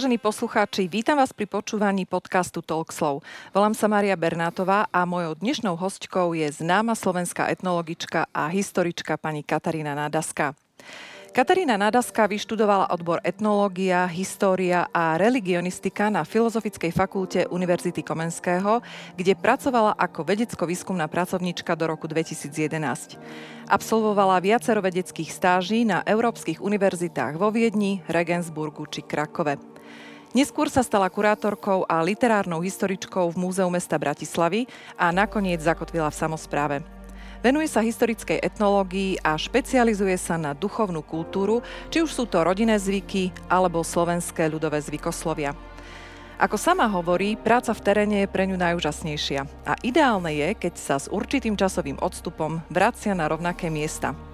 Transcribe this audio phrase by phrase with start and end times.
[0.00, 3.20] Vážení poslucháči, vítam vás pri počúvaní podcastu Talkslow.
[3.52, 9.44] Volám sa Maria Bernátová a mojou dnešnou hostkou je známa slovenská etnologička a historička pani
[9.44, 10.56] Katarína Nádaska.
[11.36, 18.80] Katarína Nadaska vyštudovala odbor etnológia, história a religionistika na Filozofickej fakulte Univerzity Komenského,
[19.20, 23.20] kde pracovala ako vedecko-výskumná pracovníčka do roku 2011.
[23.68, 29.69] Absolvovala viacero vedeckých stáží na európskych univerzitách vo Viedni, Regensburgu či Krakove.
[30.30, 36.20] Neskôr sa stala kurátorkou a literárnou historičkou v Múzeu mesta Bratislavy a nakoniec zakotvila v
[36.22, 36.76] samozpráve.
[37.42, 42.78] Venuje sa historickej etnológii a špecializuje sa na duchovnú kultúru, či už sú to rodinné
[42.78, 45.50] zvyky alebo slovenské ľudové zvykoslovia.
[46.38, 50.96] Ako sama hovorí, práca v teréne je pre ňu najúžasnejšia a ideálne je, keď sa
[51.02, 54.14] s určitým časovým odstupom vracia na rovnaké miesta–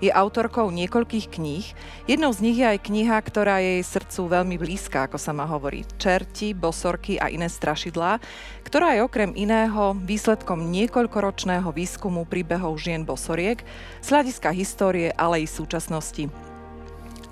[0.00, 1.66] je autorkou niekoľkých kníh.
[2.08, 5.46] Jednou z nich je aj kniha, ktorá je jej srdcu veľmi blízka, ako sa ma
[5.46, 5.84] hovorí.
[6.00, 8.18] Čerti, bosorky a iné strašidlá,
[8.64, 13.60] ktorá je okrem iného výsledkom niekoľkoročného výskumu príbehov žien bosoriek
[14.00, 16.49] z hľadiska histórie, ale i súčasnosti.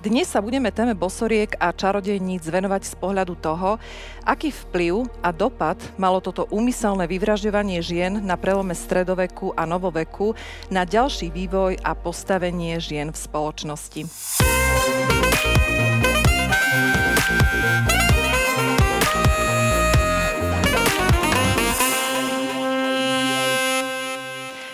[0.09, 3.77] Dnes sa budeme téme bosoriek a čarodejníc venovať z pohľadu toho,
[4.25, 10.33] aký vplyv a dopad malo toto úmyselné vyvražďovanie žien na prelome stredoveku a novoveku
[10.73, 14.09] na ďalší vývoj a postavenie žien v spoločnosti.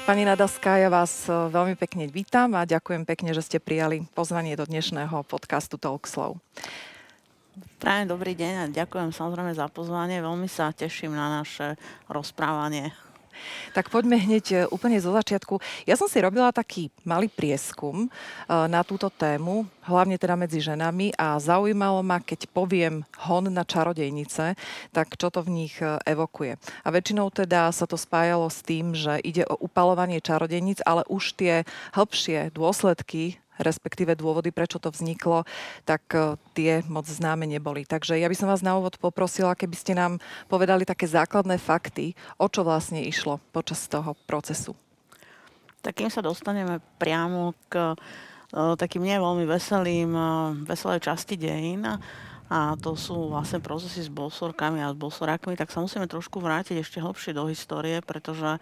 [0.05, 4.53] Pani Nadaska, ja vás e, veľmi pekne vítam a ďakujem pekne, že ste prijali pozvanie
[4.53, 6.37] do dnešného podcastu Talkslow.
[7.81, 10.21] Prajem dobrý deň a ďakujem samozrejme za pozvanie.
[10.21, 11.81] Veľmi sa teším na naše
[12.13, 12.93] rozprávanie.
[13.77, 15.61] Tak poďme hneď e, úplne zo začiatku.
[15.85, 18.09] Ja som si robila taký malý prieskum e,
[18.49, 24.57] na túto tému, hlavne teda medzi ženami a zaujímalo ma, keď poviem hon na čarodejnice,
[24.91, 26.57] tak čo to v nich e, evokuje.
[26.83, 31.37] A väčšinou teda sa to spájalo s tým, že ide o upalovanie čarodejnic, ale už
[31.37, 35.47] tie hĺbšie dôsledky respektíve dôvody, prečo to vzniklo,
[35.87, 37.87] tak e, tie moc známe neboli.
[37.87, 40.19] Takže ja by som vás na úvod poprosila, keby ste nám
[40.51, 44.75] povedali také základné fakty, o čo vlastne išlo počas toho procesu.
[45.85, 50.29] Takým sa dostaneme priamo k e, takým nie veľmi veselým, e,
[50.67, 51.85] veselej časti dejín
[52.55, 56.85] a to sú vlastne procesy s bosorkami a s bosorákmi, tak sa musíme trošku vrátiť
[56.85, 58.61] ešte hlbšie do histórie, pretože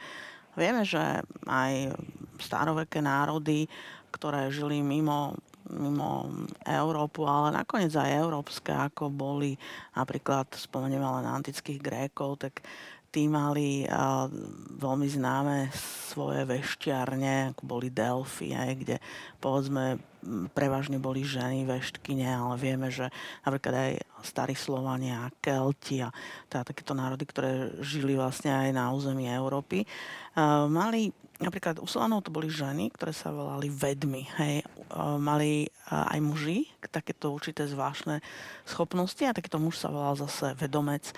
[0.55, 1.97] vieme, že aj
[2.39, 3.67] staroveké národy
[4.13, 5.35] ktoré žili mimo,
[5.73, 6.29] mimo
[6.69, 9.57] Európu, ale nakoniec aj európske, ako boli
[9.97, 12.61] napríklad, spomenieme len antických Grékov, tak
[13.13, 14.25] tí mali uh,
[14.81, 15.69] veľmi známe
[16.09, 18.97] svoje veštiarne, ako boli aj, kde
[19.37, 20.01] povedzme
[20.57, 23.13] prevažne boli ženy veštkyne, ale vieme, že
[23.45, 23.93] napríklad aj
[24.25, 26.09] starí Slovania, Kelti a
[26.49, 32.23] teda takéto národy, ktoré žili vlastne aj na území Európy, uh, mali napríklad u Slovanov
[32.23, 34.25] to boli ženy, ktoré sa volali vedmy.
[34.39, 34.63] Hej.
[35.19, 38.23] Mali aj muži takéto určité zvláštne
[38.65, 41.11] schopnosti a takýto muž sa volal zase vedomec.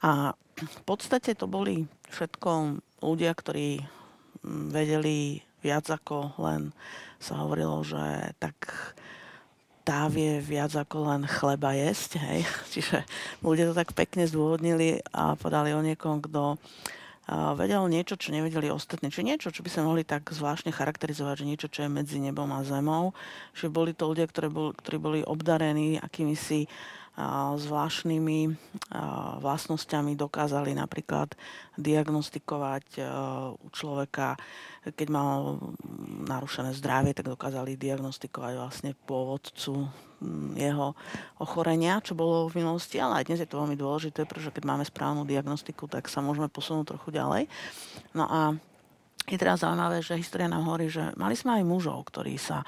[0.00, 3.82] A v podstate to boli všetko ľudia, ktorí
[4.46, 6.70] vedeli viac ako len
[7.18, 8.54] sa hovorilo, že tak
[9.82, 12.20] tá vie viac ako len chleba jesť.
[12.20, 12.40] Hej.
[12.76, 12.96] Čiže
[13.40, 16.60] ľudia to tak pekne zdôvodnili a podali o niekom, kto
[17.28, 19.12] vedel niečo, čo nevedeli ostatní.
[19.12, 22.48] Čiže niečo, čo by sa mohli tak zvláštne charakterizovať, že niečo, čo je medzi nebom
[22.56, 23.12] a zemou.
[23.52, 26.64] Že boli to ľudia, ktorí boli, ktorí boli obdarení akými si
[27.58, 28.40] zvláštnymi
[29.42, 31.34] vlastnosťami dokázali napríklad
[31.74, 33.02] diagnostikovať
[33.58, 34.38] u človeka,
[34.94, 35.58] keď mal
[36.28, 39.88] narušené zdravie, tak dokázali diagnostikovať vlastne pôvodcu
[40.58, 40.98] jeho
[41.38, 44.82] ochorenia, čo bolo v minulosti, ale aj dnes je to veľmi dôležité, pretože keď máme
[44.82, 47.46] správnu diagnostiku, tak sa môžeme posunúť trochu ďalej.
[48.18, 48.40] No a
[49.28, 52.64] je teraz zaujímavé, že história nám hovorí, že mali sme aj mužov, ktorí sa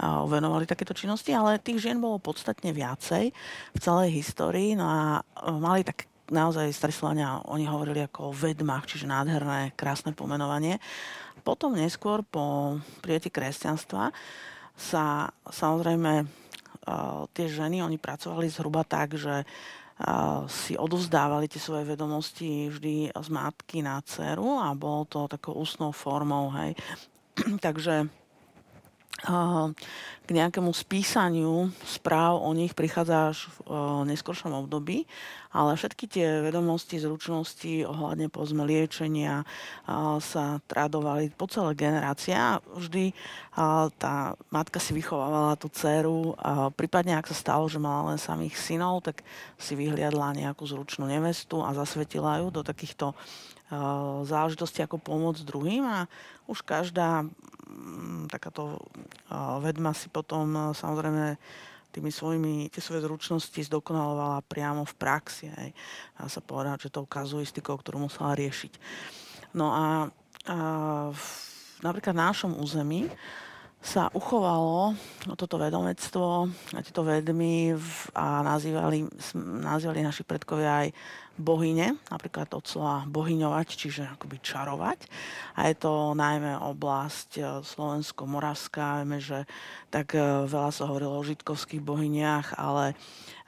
[0.00, 3.34] venovali takéto činnosti, ale tých žien bolo podstatne viacej
[3.74, 4.78] v celej histórii.
[4.78, 5.26] No a
[5.58, 10.80] mali tak naozaj starí Slovania, oni hovorili ako o vedmách, čiže nádherné, krásne pomenovanie.
[11.44, 14.14] Potom neskôr, po prijeti kresťanstva,
[14.74, 16.26] sa samozrejme
[17.32, 19.44] tie ženy, oni pracovali zhruba tak, že
[20.50, 25.94] si odovzdávali tie svoje vedomosti vždy z matky na dceru a bolo to takou ústnou
[25.94, 26.74] formou, hej.
[27.64, 28.10] Takže
[30.24, 35.06] k nejakému spísaniu správ o nich prichádza až v neskôršom období,
[35.54, 39.46] ale všetky tie vedomosti, zručnosti ohľadne povedzme liečenia
[40.18, 43.14] sa tradovali po celé generácie a vždy
[44.02, 46.34] tá matka si vychovávala tú dceru,
[46.74, 49.22] prípadne ak sa stalo, že mala len samých synov, tak
[49.56, 53.14] si vyhliadla nejakú zručnú nevestu a zasvetila ju do takýchto
[54.28, 56.10] záležitosti ako pomoc druhým a
[56.44, 57.24] už každá
[58.30, 58.80] takáto
[59.60, 61.36] vedma si potom samozrejme
[61.94, 65.46] tými svojimi, tie svoje zručnosti zdokonalovala priamo v praxi.
[65.46, 65.70] Hej.
[66.18, 68.72] Dá sa povedať, že tou kazuistikou, ktorú musela riešiť.
[69.54, 70.10] No a,
[70.50, 70.56] a
[71.14, 71.24] v,
[71.86, 73.06] napríklad v našom území
[73.84, 74.96] sa uchovalo
[75.36, 77.76] toto vedomectvo a tieto vedmy
[78.16, 79.04] a nazývali,
[79.60, 80.96] nazývali naši predkovia aj
[81.36, 85.04] bohyne, napríklad od slova bohyňovať, čiže akoby čarovať.
[85.60, 89.02] A je to najmä oblasť e, Slovensko-Moravská.
[89.02, 89.44] Vieme, že
[89.90, 92.94] tak e, veľa sa hovorilo o žitkovských bohyniach, ale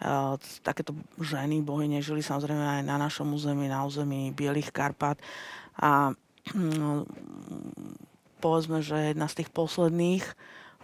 [0.03, 0.35] uh,
[0.67, 0.93] takéto
[1.23, 5.23] ženy bohyne žili samozrejme aj na našom území, na území Bielých Karpat.
[5.79, 6.11] A
[6.53, 7.07] um,
[8.41, 10.25] povedzme, že jedna z tých posledných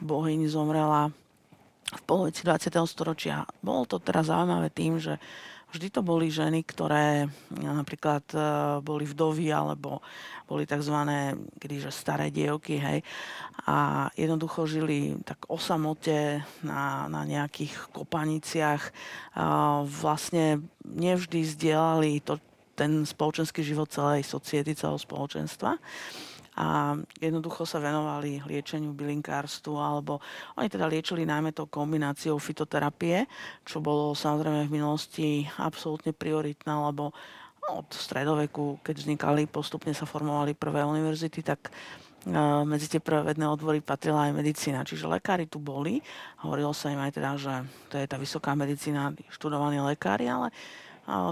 [0.02, 1.12] bohyň zomrela
[1.92, 2.72] v polovici 20.
[2.88, 3.44] storočia.
[3.60, 5.20] Bolo to teraz zaujímavé tým, že
[5.72, 8.38] vždy to boli ženy, ktoré napríklad e,
[8.84, 10.04] boli vdovy alebo
[10.44, 10.92] boli tzv.
[11.56, 13.00] kedyže staré dievky, hej,
[13.64, 18.92] a jednoducho žili tak o samote na, na nejakých kopaniciach.
[19.32, 22.36] A vlastne nevždy zdieľali to,
[22.76, 25.80] ten spoločenský život celej society, celého spoločenstva
[26.52, 30.20] a jednoducho sa venovali liečeniu bylinkárstvu alebo
[30.60, 33.24] oni teda liečili najmä tou kombináciou fitoterapie,
[33.64, 37.16] čo bolo samozrejme v minulosti absolútne prioritné, lebo
[37.72, 43.46] od stredoveku, keď vznikali, postupne sa formovali prvé univerzity, tak e, medzi tie prvé vedné
[43.46, 44.82] odbory patrila aj medicína.
[44.82, 46.02] Čiže lekári tu boli.
[46.42, 47.54] Hovorilo sa im aj teda, že
[47.86, 50.50] to je tá vysoká medicína, študovaní lekári, ale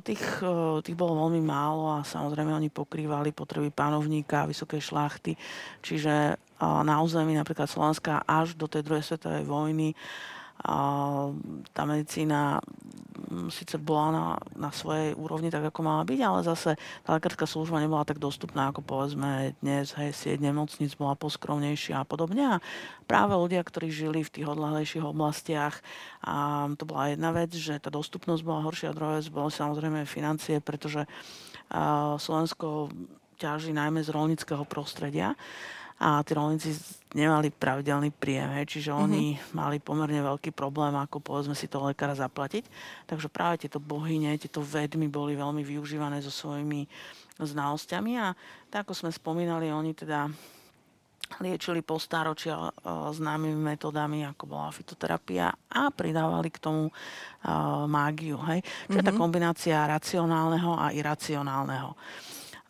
[0.04, 0.44] Tých,
[0.84, 5.32] tých bolo veľmi málo a samozrejme oni pokrývali potreby pánovníka, vysokej šlachty.
[5.80, 9.96] Čiže na území napríklad Slovenska až do tej druhej svetovej vojny
[11.72, 12.60] tá medicína
[13.32, 14.26] mm, síce bola na,
[14.56, 18.68] na svojej úrovni tak, ako mala byť, ale zase tá lekárska služba nebola tak dostupná,
[18.68, 22.60] ako povedzme dnes, hej, sieť nemocnic bola poskromnejšia a podobne.
[22.60, 22.62] A
[23.08, 25.80] práve ľudia, ktorí žili v tých odlahlejších oblastiach,
[26.20, 30.04] a to bola jedna vec, že tá dostupnosť bola horšia, a druhá vec bolo samozrejme
[30.04, 31.08] financie, pretože
[32.20, 32.92] Slovensko
[33.40, 35.32] ťaží najmä z rolnického prostredia
[36.00, 36.72] a tí rolníci
[37.12, 39.04] nemali pravidelný príjem, hej, čiže mm-hmm.
[39.04, 42.64] oni mali pomerne veľký problém, ako povedzme si toho lekára zaplatiť.
[43.04, 46.88] Takže práve tieto bohyne, tieto vedmy boli veľmi využívané so svojimi
[47.36, 48.32] znalosťami a
[48.72, 50.32] tak ako sme spomínali, oni teda
[51.38, 52.72] liečili po stáročia uh,
[53.12, 58.40] známymi metodami, ako bola fitoterapia a pridávali k tomu uh, mágiu.
[58.50, 58.64] Hej?
[58.88, 59.14] Čiže mm-hmm.
[59.14, 61.94] tá kombinácia racionálneho a iracionálneho.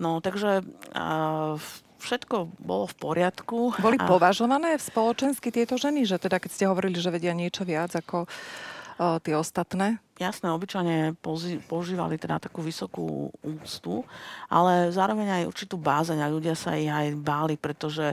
[0.02, 0.60] No takže
[0.92, 1.56] uh,
[2.00, 3.76] všetko bolo v poriadku.
[3.78, 4.08] Boli a...
[4.08, 8.24] považované v spoločensky tieto ženy, že teda keď ste hovorili, že vedia niečo viac ako
[8.24, 10.00] uh, tie ostatné?
[10.20, 11.16] Jasné, obyčajne
[11.64, 14.04] používali teda takú vysokú úctu,
[14.52, 18.12] ale zároveň aj určitú bázeň a ľudia sa ich aj báli, pretože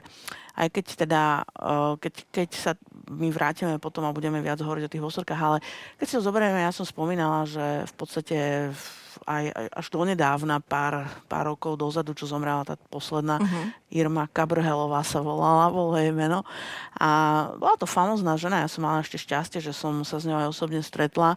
[0.55, 1.23] aj keď teda,
[1.99, 2.71] keď, keď sa
[3.11, 5.57] my vrátime potom a budeme viac hovoriť o tých osorkách, ale
[5.99, 8.37] keď si to zoberieme, ja som spomínala, že v podstate
[8.71, 13.67] aj, aj až donedávna, pár, pár rokov dozadu, čo zomrela tá posledná, uh-huh.
[13.91, 16.47] Irma Kabrhelová sa volala, bolo jej meno.
[16.95, 17.09] A
[17.59, 20.51] bola to famozná žena, ja som mala ešte šťastie, že som sa s ňou aj
[20.55, 21.35] osobne stretla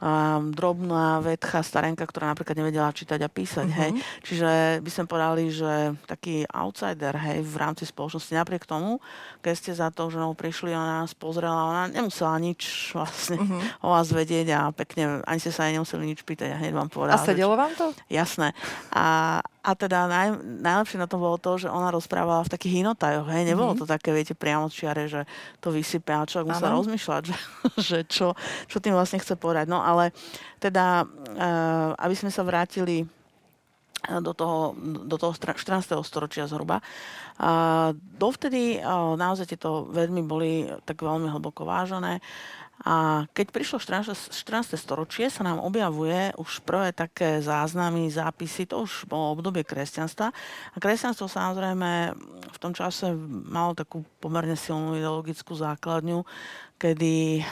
[0.00, 3.80] um, drobná vedcha, starenka, ktorá napríklad nevedela čítať a písať, uh-huh.
[3.84, 3.90] hej.
[4.24, 8.32] Čiže by sme povedali, že taký outsider, hej, v rámci spoločnosti.
[8.32, 8.98] Napriek tomu,
[9.44, 13.86] keď ste za to ženou prišli, ona nás pozrela, ona nemusela nič vlastne uh-huh.
[13.86, 16.88] o vás vedieť a pekne, ani ste sa aj nemuseli nič pýtať a hneď vám
[16.88, 17.20] povedala.
[17.20, 17.92] A sedelo vám to?
[18.08, 18.56] Jasné.
[18.90, 23.28] A, a teda naj, najlepšie na tom bolo to, že ona rozprávala v takých inotajoch.
[23.28, 23.52] Hej.
[23.52, 23.84] Nebolo mm-hmm.
[23.84, 25.28] to také, viete, priamo čiare, že
[25.60, 27.36] to vysype a človek musel rozmýšľať, že,
[27.76, 28.32] že čo,
[28.64, 29.68] čo tým vlastne chce povedať.
[29.68, 30.16] No ale
[30.64, 34.72] teda, uh, aby sme sa vrátili eh, do toho,
[35.04, 35.92] do toho 14.
[36.08, 36.80] storočia zhruba.
[37.36, 42.24] A dovtedy uh, naozaj tieto vedmy boli tak veľmi hlboko vážené.
[42.80, 44.32] A keď prišlo 14.
[44.32, 44.80] 14.
[44.80, 50.32] storočie, sa nám objavuje už prvé také záznamy, zápisy, to už bolo obdobie kresťanstva.
[50.72, 52.16] A kresťanstvo samozrejme
[52.50, 56.24] v tom čase malo takú pomerne silnú ideologickú základňu,
[56.80, 57.44] kedy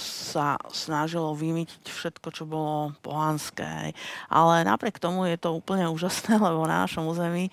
[0.00, 3.92] sa snažilo vymytiť všetko, čo bolo pohanské.
[4.32, 7.52] Ale napriek tomu je to úplne úžasné, lebo na našom území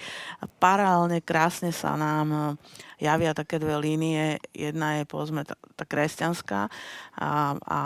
[0.64, 2.56] paralelne krásne sa nám
[3.04, 4.40] javia také dve línie.
[4.56, 6.72] Jedna je povedzme tá, tá kresťanská
[7.20, 7.80] a, a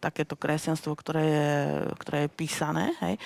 [0.00, 1.52] takéto kresťanstvo, ktoré je,
[2.00, 2.96] ktoré je písané.
[3.04, 3.20] Hej?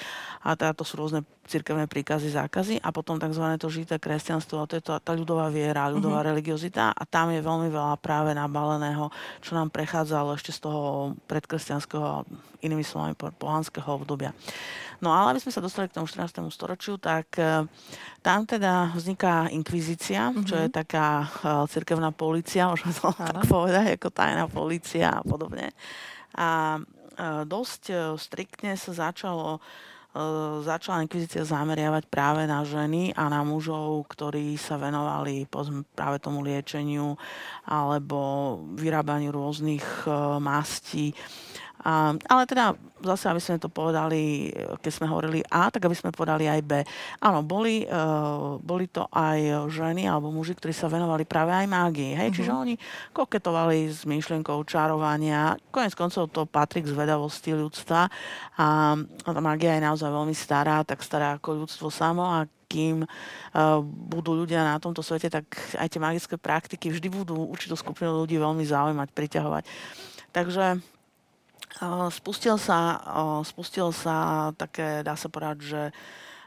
[0.49, 3.45] A teda to sú rôzne cirkevné príkazy, zákazy a potom tzv.
[3.61, 6.31] to žité kresťanstvo, to je to, tá ľudová viera, ľudová mm-hmm.
[6.33, 9.13] religiozita a tam je veľmi veľa práve nabaleného,
[9.45, 12.25] čo nám prechádzalo ešte z toho predkresťanského,
[12.65, 14.33] inými slovami pohanského obdobia.
[15.05, 16.49] No ale aby sme sa dostali k tomu 14.
[16.51, 17.69] storočiu, tak e,
[18.25, 20.47] tam teda vzniká inkvizícia, mm-hmm.
[20.49, 20.75] čo je mhm.
[20.75, 25.71] taká uh, cirkevná policia, môžeme to tak povedať, ako tajná policia a podobne.
[26.35, 29.63] A uh, dosť striktne sa začalo
[30.65, 35.45] začala inkvizícia zameriavať práve na ženy a na mužov, ktorí sa venovali
[35.93, 37.15] práve tomu liečeniu
[37.69, 40.09] alebo vyrábaniu rôznych
[40.41, 41.13] mastí
[41.83, 44.51] a, ale teda zase, aby sme to povedali,
[44.83, 46.73] keď sme hovorili A, tak aby sme povedali aj B.
[47.23, 52.19] Áno, boli, uh, boli to aj ženy alebo muži, ktorí sa venovali práve aj mágii.
[52.19, 52.29] Hej?
[52.31, 52.37] Uh-huh.
[52.43, 52.75] Čiže oni
[53.15, 55.55] koketovali s myšlienkou čarovania.
[55.71, 58.11] Konec koncov to patrí k zvedavosti ľudstva.
[58.59, 58.67] A
[59.23, 62.27] tá mágia je naozaj veľmi stará, tak stará ako ľudstvo samo.
[62.27, 65.47] A kým uh, budú ľudia na tomto svete, tak
[65.79, 69.65] aj tie magické praktiky vždy budú určitú skupinu ľudí veľmi zaujímať, priťahovať.
[70.29, 70.98] Takže
[72.11, 72.99] Spustil sa,
[73.45, 75.83] spustil sa také, dá sa povedať, že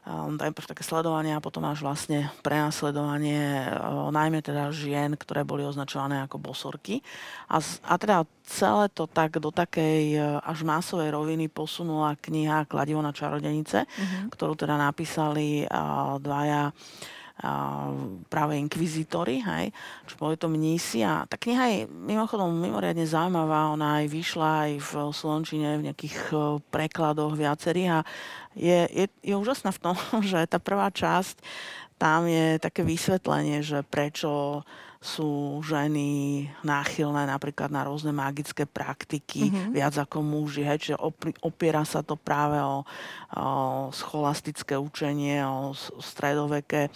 [0.10, 3.70] najprv také sledovanie a potom až vlastne prenasledovanie
[4.10, 7.06] najmä teda žien, ktoré boli označované ako bosorky.
[7.46, 13.14] A, a teda celé to tak do takej až masovej roviny posunula kniha Kladivo na
[13.14, 14.34] čarodenice, mm-hmm.
[14.34, 15.70] ktorú teda napísali
[16.18, 16.74] dvaja
[18.30, 19.66] práve inkvizítory, hej,
[20.06, 21.02] čo boli to mnísi.
[21.02, 26.18] A tá kniha je mimochodom mimoriadne zaujímavá, ona aj vyšla aj v Slončine v nejakých
[26.30, 26.36] e,
[26.70, 27.90] prekladoch viacerých.
[27.90, 28.00] A
[28.54, 29.96] je, je, je úžasná v tom,
[30.32, 31.42] že tá prvá časť,
[32.02, 34.62] tam je také vysvetlenie, že prečo
[35.02, 39.74] sú ženy náchylné napríklad na rôzne magické praktiky, mm-hmm.
[39.74, 40.62] viac ako muži.
[40.62, 40.98] Hej, čiže
[41.42, 42.86] opiera sa to práve o,
[43.34, 43.50] o
[43.90, 46.94] scholastické učenie, o stredoveké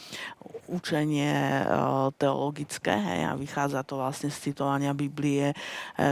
[0.69, 5.55] učenie o, teologické hej, a vychádza to vlastne z citovania Biblie, e,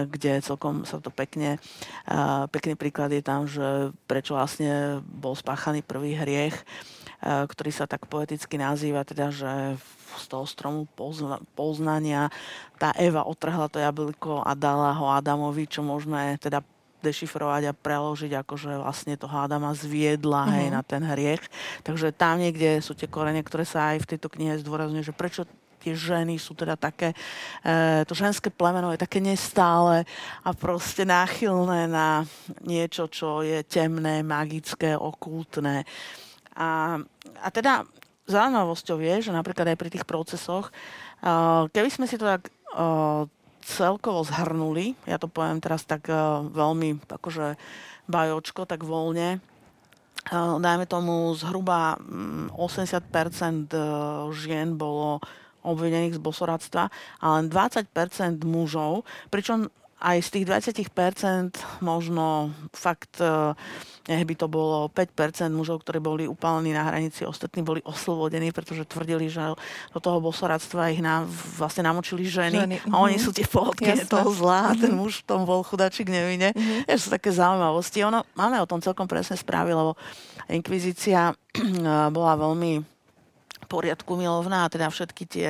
[0.09, 1.61] kde celkom sa to pekne,
[2.09, 2.17] e,
[2.49, 6.65] pekný príklad je tam, že prečo vlastne bol spáchaný prvý hriech, e,
[7.23, 9.79] ktorý sa tak poeticky nazýva, teda, že
[10.13, 12.29] z toho stromu pozna, poznania
[12.77, 16.61] tá Eva otrhla to jablko a dala ho Adamovi, čo môžeme teda
[17.03, 20.55] dešifrovať a preložiť, ako že vlastne toho Adama zviedla uh-huh.
[20.55, 20.73] hej, mhm.
[20.73, 21.43] na ten hriech.
[21.83, 25.43] Takže tam niekde sú tie korene, ktoré sa aj v tejto knihe zdôrazňujú, že prečo
[25.83, 27.11] tie ženy sú teda také,
[27.59, 30.07] e, to ženské plemeno je také nestále
[30.39, 32.23] a proste náchylné na
[32.63, 35.83] niečo, čo je temné, magické, okultné.
[36.53, 37.01] A,
[37.41, 37.87] a teda
[38.29, 40.71] zaujímavosťou je, že napríklad aj pri tých procesoch,
[41.75, 42.47] keby sme si to tak
[43.63, 46.07] celkovo zhrnuli, ja to poviem teraz tak
[46.51, 47.55] veľmi akože
[48.07, 49.43] bajočko, tak voľne,
[50.31, 51.99] dajme tomu zhruba
[52.55, 55.19] 80% mm, žien bolo
[55.63, 57.87] obvinených z bosoradstva a len 20%
[58.43, 59.71] mužov, pričom
[60.03, 60.45] aj z tých
[60.83, 63.55] 20% možno fakt, e,
[64.11, 68.83] nech by to bolo 5% mužov, ktorí boli upálení na hranici, ostatní boli oslobodení, pretože
[68.83, 69.55] tvrdili, že
[69.95, 71.23] do toho bosoradstva ich na,
[71.55, 72.77] vlastne namočili ženy, ženy.
[72.91, 73.23] a oni mhm.
[73.23, 74.99] sú tie pohodky toho zlá a ten mhm.
[74.99, 76.51] muž v tom bol chudačik nevine.
[76.51, 76.91] Mm-hmm.
[76.91, 78.03] Je, sú také zaujímavosti.
[78.03, 79.95] Ono, máme o tom celkom presne správy, lebo
[80.51, 81.31] inkvizícia
[82.11, 82.92] bola veľmi
[83.65, 85.49] poriadku milovná teda všetky tie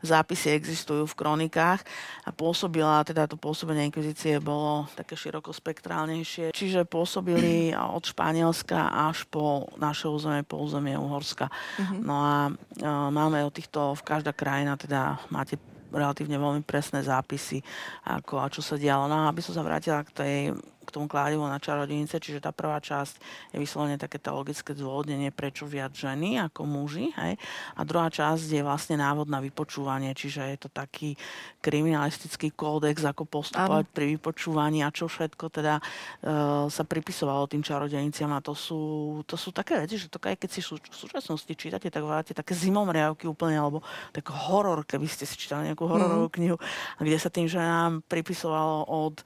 [0.00, 1.80] zápisy existujú v kronikách
[2.24, 9.68] a pôsobila, teda to pôsobenie inkvizície bolo také širokospektrálnejšie, čiže pôsobili od Španielska až po
[9.76, 11.48] naše územie, po územie Uhorska.
[11.50, 12.00] Mm-hmm.
[12.04, 12.52] No a e,
[12.88, 15.56] máme o týchto, v každá krajina teda máte
[15.94, 17.62] relatívne veľmi presné zápisy,
[18.02, 19.06] ako a čo sa dialo.
[19.06, 20.36] No a aby som sa vrátila k tej
[20.84, 23.14] k tomu kladivu na čarodenice, čiže tá prvá časť
[23.50, 27.10] je vyslovene také teologické zdôvodnenie, prečo viac ženy ako muži.
[27.16, 27.40] Hej?
[27.74, 31.16] A druhá časť je vlastne návod na vypočúvanie, čiže je to taký
[31.64, 33.94] kriminalistický kódex, ako postupovať ano.
[33.96, 35.82] pri vypočúvaní a čo všetko teda e,
[36.68, 38.80] sa pripisovalo tým čarodeniciam a to sú,
[39.24, 42.52] to sú také veci, že to aj keď si v súčasnosti čítate, tak máte také
[42.52, 43.80] zimomriavky úplne, alebo
[44.12, 46.34] tak horor, keby ste si čítali nejakú hororovú mm.
[46.36, 46.56] knihu,
[47.00, 49.24] kde sa tým ženám pripisovalo od e,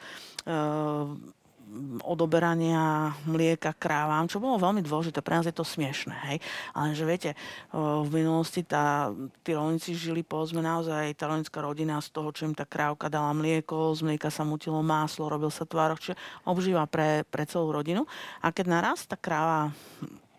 [2.03, 5.21] odoberania mlieka krávam, čo bolo veľmi dôležité.
[5.21, 6.39] Pre nás je to smiešné, hej.
[6.73, 7.31] Ale že viete,
[7.73, 9.13] v minulosti tá,
[9.45, 13.37] tí rolníci žili, povedzme, naozaj tá rolnická rodina z toho, čo im tá krávka dala
[13.37, 16.17] mlieko, z mlieka sa mutilo máslo, robil sa tvároch, čiže
[16.49, 18.09] obžíva pre, pre celú rodinu.
[18.41, 19.73] A keď naraz tá kráva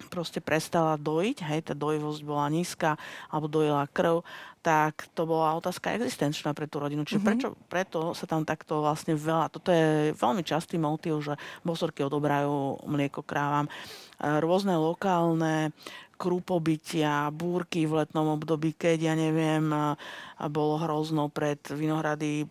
[0.07, 2.95] proste prestala dojiť, hej, tá dojivosť bola nízka,
[3.27, 4.23] alebo dojila krv,
[4.63, 7.03] tak to bola otázka existenčná pre tú rodinu.
[7.03, 7.27] Čiže mm-hmm.
[7.27, 12.83] prečo, preto sa tam takto vlastne veľa, toto je veľmi častý motív, že bosorky odobrajú
[12.87, 13.67] mlieko krávam.
[14.19, 15.71] Rôzne lokálne
[16.19, 19.71] krupobytia, búrky v letnom období, keď, ja neviem,
[20.51, 22.43] bolo hrozno pred Vinohrady,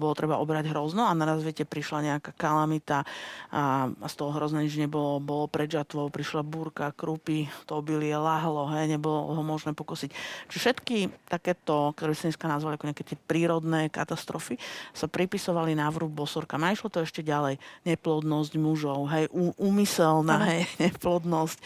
[0.00, 3.04] bolo treba obrať hrozno a naraz, viete, prišla nejaká kalamita
[3.52, 8.72] a z toho hrozne nič nebolo, bolo pred žatvou, prišla búrka, krupy, to obilie lahlo,
[8.72, 10.08] hej, nebolo ho možné pokosiť.
[10.48, 14.56] Čiže všetky takéto, ktoré sa dneska nazvali ako nejaké tie prírodné katastrofy,
[14.96, 16.56] sa pripisovali návrhu bosorka.
[16.56, 17.60] A išlo to ešte ďalej.
[17.84, 19.28] Neplodnosť mužov, hej,
[19.60, 20.64] úmyselná, hej,
[20.94, 21.58] neplodnosť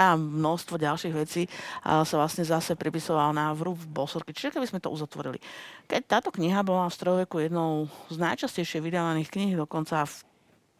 [0.00, 1.42] a množstvo ďalších vecí
[1.84, 4.32] a sa vlastne zase pripisoval na vrúb Bosorky.
[4.32, 5.42] Čiže keby sme to uzatvorili.
[5.90, 10.29] Keď táto kniha bola v stroveku jednou z najčastejšie vydávaných kníh, dokonca v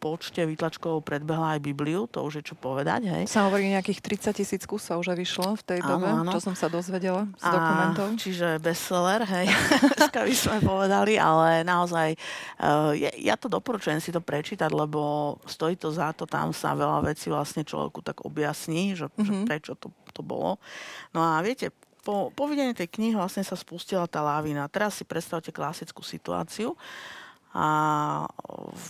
[0.01, 3.25] počte výtlačkov predbehla aj Bibliu, to už je čo povedať, hej.
[3.29, 4.01] Sa hovorí nejakých
[4.33, 7.53] 30 tisíc kusov že vyšlo v tej dobe, áno, čo som sa dozvedela z a,
[7.53, 8.07] dokumentov.
[8.17, 9.47] Čiže bestseller, hej,
[10.01, 15.77] dneska by sme povedali, ale naozaj uh, ja to doporučujem si to prečítať, lebo stojí
[15.77, 19.27] to za to, tam sa veľa vecí vlastne človeku tak objasní, že, mm-hmm.
[19.29, 19.45] že mhm.
[19.45, 20.57] prečo to, to bolo.
[21.13, 21.69] No a viete,
[22.01, 24.73] po, po videní tej knihy vlastne sa spustila tá lávina.
[24.73, 26.73] Teraz si predstavte klasickú situáciu
[27.51, 27.67] a
[28.71, 28.87] v,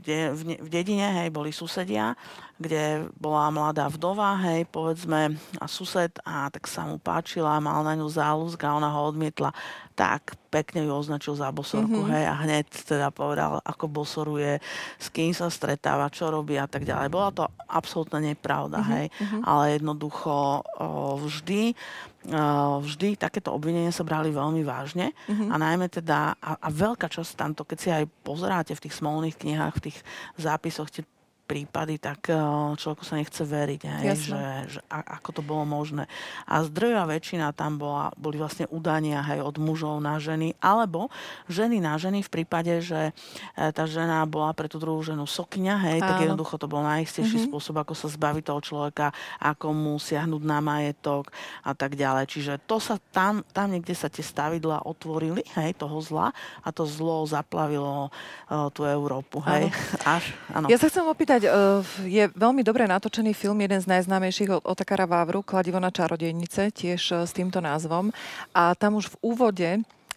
[0.00, 2.16] de, v, dedine, hej, boli susedia,
[2.56, 7.92] kde bola mladá vdova, hej, povedzme, a sused, a tak sa mu páčila, mal na
[7.92, 9.52] ňu záľusk a ona ho odmietla.
[9.92, 12.14] Tak pekne ju označil za bosorku, mm-hmm.
[12.16, 14.56] hej, a hneď teda povedal, ako bosoruje,
[14.96, 17.12] s kým sa stretáva, čo robí a tak ďalej.
[17.12, 18.94] Bola to absolútne nepravda, mm-hmm.
[18.96, 19.42] hej, mm-hmm.
[19.44, 21.76] ale jednoducho o, vždy
[22.84, 25.48] vždy takéto obvinenia sa brali veľmi vážne mm-hmm.
[25.48, 29.36] a najmä teda, a, a veľká časť tamto, keď si aj pozeráte v tých smolných
[29.40, 29.98] knihách, v tých
[30.36, 31.04] zápisoch, tie
[31.48, 32.36] prípady, tak eh,
[32.76, 36.04] človeku sa nechce veriť, hej, že, že a, ako to bolo možné.
[36.44, 41.08] A zdrojová väčšina tam bola, boli vlastne udania hej, od mužov na ženy, alebo
[41.48, 45.74] ženy na ženy v prípade, že eh, tá žena bola pre tú druhú ženu sokňa,
[45.88, 46.08] hej, Áno.
[46.12, 47.48] tak jednoducho to bol najistejší mm-hmm.
[47.48, 49.06] spôsob, ako sa zbaviť toho človeka,
[49.40, 51.32] ako mu siahnuť na majetok
[51.64, 52.28] a tak ďalej.
[52.28, 56.84] Čiže to sa tam, tam niekde sa tie stavidla otvorili, hej, toho zla a to
[56.84, 59.70] zlo zaplavilo uh, tú Európu, hej.
[60.02, 60.66] Až, áno.
[60.66, 64.62] Ja sa chcem opýtať, povedať, eh, je veľmi dobre natočený film, jeden z najznámejších od
[64.66, 68.10] Otakara Vávru, Kladivo na čarodejnice, tiež eh, s týmto názvom.
[68.50, 69.70] A tam už v úvode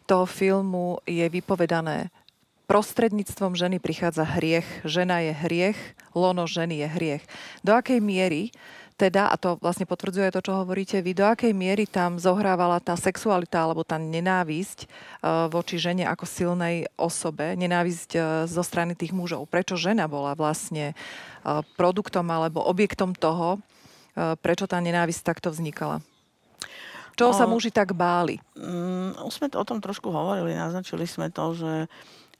[0.09, 2.09] toho filmu je vypovedané
[2.65, 5.79] prostredníctvom ženy prichádza hriech, žena je hriech,
[6.15, 7.23] lono ženy je hriech.
[7.67, 8.55] Do akej miery
[9.01, 12.93] teda, a to vlastne potvrdzuje to, čo hovoríte vy, do akej miery tam zohrávala tá
[12.93, 19.09] sexualita alebo tá nenávisť uh, voči žene ako silnej osobe, nenávisť uh, zo strany tých
[19.09, 19.49] mužov.
[19.49, 23.57] Prečo žena bola vlastne uh, produktom alebo objektom toho,
[24.43, 26.03] prečo tá nenávisť takto vznikala?
[27.15, 28.43] Čo sa muži tak báli?
[28.59, 31.87] Um, už sme o tom trošku hovorili, naznačili sme to, že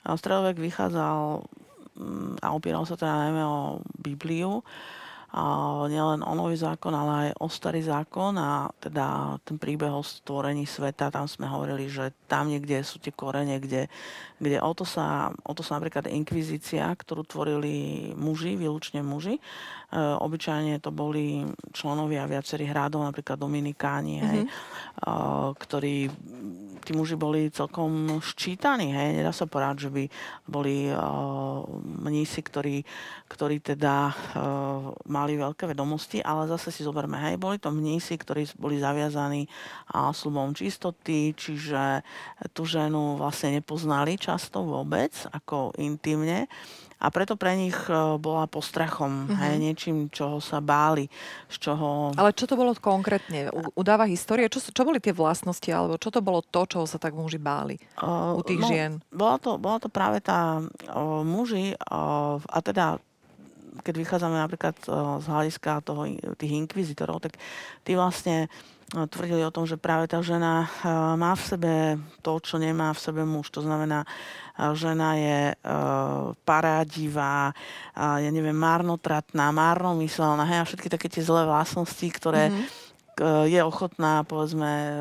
[0.03, 1.47] stredovek vychádzal
[1.95, 4.67] um, a opieral sa teda najmä o Bibliu
[5.87, 10.67] nielen o nový zákon, ale aj o starý zákon a teda ten príbeh o stvorení
[10.67, 13.87] sveta, tam sme hovorili, že tam niekde sú tie korene, kde,
[14.41, 19.37] kde o, to sa, o to sa napríklad inkvizícia, ktorú tvorili muži, výlučne muži.
[19.37, 19.41] E,
[19.97, 24.31] obyčajne to boli členovia viacerých hrádov, napríklad Dominikáni, mm-hmm.
[24.33, 24.49] hej, mhm.
[24.49, 25.13] e,
[25.61, 25.95] ktorí
[26.81, 30.03] tí muži boli celkom ščítaní, hej, nedá sa povedať, že by
[30.49, 31.63] boli uh,
[32.01, 32.81] mnísi, ktorí,
[33.29, 38.49] ktorí teda uh, mali veľké vedomosti, ale zase si zoberme, hej, boli to mnísi, ktorí
[38.57, 42.01] boli zaviazaní uh, slubom čistoty, čiže
[42.51, 46.47] tú ženu vlastne nepoznali často vôbec, ako intimne
[47.01, 49.41] a preto pre nich e, bola postrachom, mm-hmm.
[49.41, 51.09] hej, niečím, čoho sa báli,
[51.49, 52.13] z čoho...
[52.13, 53.49] Ale čo to bolo konkrétne?
[53.73, 54.45] Udáva histórie?
[54.53, 57.81] Čo, čo boli tie vlastnosti, alebo čo to bolo to, čoho sa tak muži báli
[57.97, 58.91] uh, u tých no, žien?
[59.09, 63.01] Bola to, bola to práve tá uh, muži, uh, a teda
[63.81, 67.35] keď vychádzame napríklad uh, z hľadiska toho, tých inkvizitorov, tak
[67.81, 68.47] tí vlastne
[68.91, 70.67] tvrdili o tom, že práve tá žena
[71.15, 71.73] má v sebe
[72.19, 73.47] to, čo nemá v sebe muž.
[73.55, 74.03] To znamená,
[74.75, 75.55] žena je
[76.43, 77.55] parádivá,
[77.95, 82.90] ja neviem, márnotratná, márnomyselná, hej, a všetky také tie zlé vlastnosti, ktoré mm-hmm
[83.49, 84.97] je ochotná, povedzme,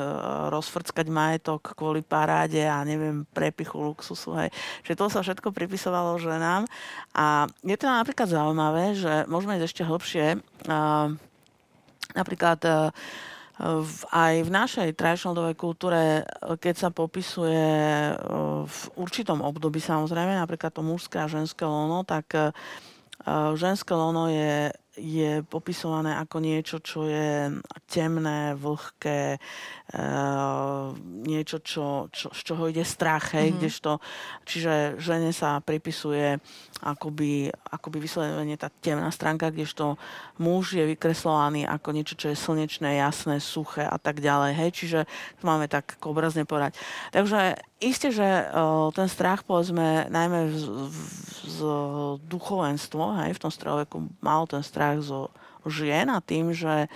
[0.51, 4.35] rozfrckať majetok kvôli paráde a neviem, prepichu luxusu.
[4.35, 4.51] Hej.
[4.83, 6.67] Čiže to sa všetko pripisovalo ženám.
[7.15, 10.27] A je to napríklad zaujímavé, že môžeme ísť ešte hlbšie.
[12.11, 12.61] Napríklad
[13.61, 16.25] v, aj v našej tradičnej kultúre,
[16.59, 17.69] keď sa popisuje
[18.65, 22.57] v určitom období samozrejme, napríklad to mužské a ženské lono, tak
[23.55, 27.49] ženské lono je je popisované ako niečo, čo je
[27.89, 29.39] temné, vlhké, e,
[31.25, 33.59] niečo, čo, čo, z čoho ide strach, hej, mm-hmm.
[33.59, 33.93] kdežto,
[34.45, 36.37] čiže žene sa pripisuje
[36.81, 40.01] akoby, akoby vyslovene tá temná stránka, kdežto
[40.41, 45.01] muž je vykreslovaný ako niečo, čo je slnečné, jasné, suché a tak ďalej, hej, čiže
[45.45, 46.77] máme tak obrazne povedať.
[47.13, 48.45] Takže isté, že e,
[48.97, 50.65] ten strach, povedzme, najmä z,
[51.47, 51.59] z
[52.25, 55.31] duchovenstvo, hej, v tom stredoveku mal ten strach vzťah so
[55.69, 56.91] žien a tým, že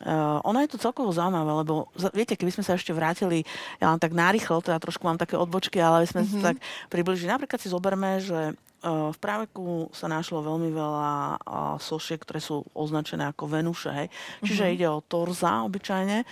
[0.00, 3.44] Uh, ono je to celkovo zaujímavé, lebo viete, keby sme sa ešte vrátili,
[3.84, 6.40] ja len tak narýchlo, teda trošku mám také odbočky, ale sme mm-hmm.
[6.40, 6.56] sa tak
[6.88, 7.28] približili.
[7.28, 11.36] Napríklad si zoberme, že v práveku sa našlo veľmi veľa
[11.76, 13.90] sošiek, ktoré sú označené ako Venuše.
[13.92, 14.08] Hej.
[14.40, 14.76] Čiže mm-hmm.
[14.80, 16.26] ide o torza obyčajne e,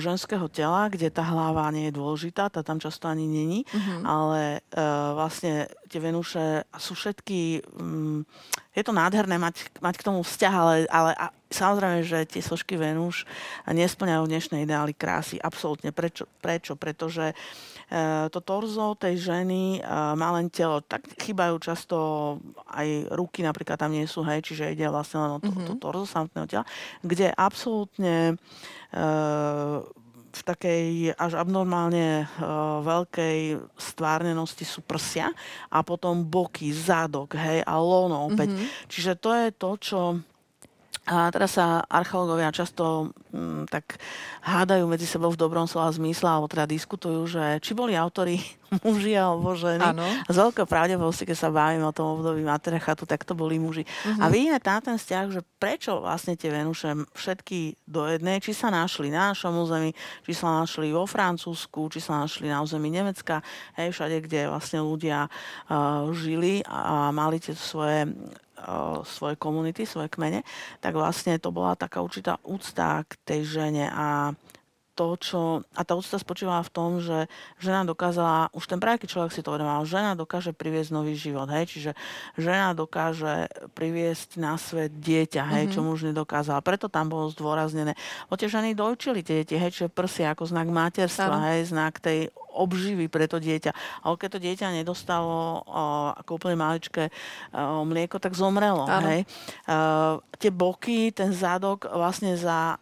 [0.00, 4.00] ženského tela, kde tá hlava nie je dôležitá, tá tam často ani není, mm-hmm.
[4.08, 4.64] ale
[5.12, 7.60] vlastne tie Venuše sú všetky...
[7.76, 8.24] Mm,
[8.76, 12.76] je to nádherné mať, mať k tomu vzťah, ale, ale a, samozrejme, že tie sošky
[12.76, 13.24] Venúš
[13.64, 15.40] nesplňajú dnešné ideály krásy.
[15.40, 15.96] Absolútne.
[15.96, 16.28] Prečo?
[16.44, 16.76] Prečo?
[16.76, 17.75] Pretože Eh,
[18.34, 19.86] to torzo tej ženy eh,
[20.18, 20.82] má len telo.
[20.82, 21.96] Tak chýbajú často
[22.66, 25.68] aj ruky, napríklad tam nie sú, hej, čiže ide vlastne len o to, mm-hmm.
[25.70, 26.64] to torzo samotného tela,
[27.06, 28.34] kde absolútne
[28.90, 29.78] eh,
[30.36, 32.28] v takej až abnormálne
[32.84, 35.32] veľkej stvárnenosti sú prsia
[35.72, 38.52] a potom boky, zadok, hej, a lono opäť.
[38.52, 38.84] Mm-hmm.
[38.84, 40.00] Čiže to je to, čo
[41.06, 44.02] a teraz sa archeológovia často mm, tak
[44.42, 48.42] hádajú medzi sebou v dobrom slova zmysle, alebo teda diskutujú, že či boli autory
[48.82, 49.94] muži alebo ženy.
[49.94, 50.02] Ano.
[50.26, 53.86] Z veľkou pravdepodobnosti, keď sa bavíme o tom období matriarchatu, tak to boli muži.
[53.86, 54.18] Uh-huh.
[54.18, 58.74] A vidíme tam ten vzťah, že prečo vlastne tie Venuše všetky do jednej, či sa
[58.74, 59.94] našli na našom území,
[60.26, 63.46] či sa našli vo Francúzsku, či sa našli na území Nemecka,
[63.78, 65.30] hej, všade, kde vlastne ľudia
[65.70, 68.10] uh, žili a mali tie svoje
[69.04, 70.42] svoje komunity, svoje kmene,
[70.80, 74.32] tak vlastne to bola taká určitá úcta k tej žene a
[74.96, 75.40] to, čo...
[75.76, 77.28] A tá úcta spočívala v tom, že
[77.60, 81.68] žena dokázala, už ten práve človek si to uvedomal, žena dokáže priviesť nový život, hej,
[81.68, 81.90] čiže
[82.40, 85.74] žena dokáže priviesť na svet dieťa, hej, mm-hmm.
[85.76, 86.64] čo muž nedokázal.
[86.64, 87.92] Preto tam bolo zdôraznené.
[88.32, 92.32] O tie ženy dojčili tie deti, hej, čiže prsia ako znak materstva, hej, znak tej
[92.56, 94.00] obživy pre to dieťa.
[94.00, 98.88] Ale keď to dieťa nedostalo uh, ako úplne maličké uh, mlieko, tak zomrelo.
[98.88, 99.28] Hej.
[99.68, 102.80] Uh, tie boky, ten zadok vlastne za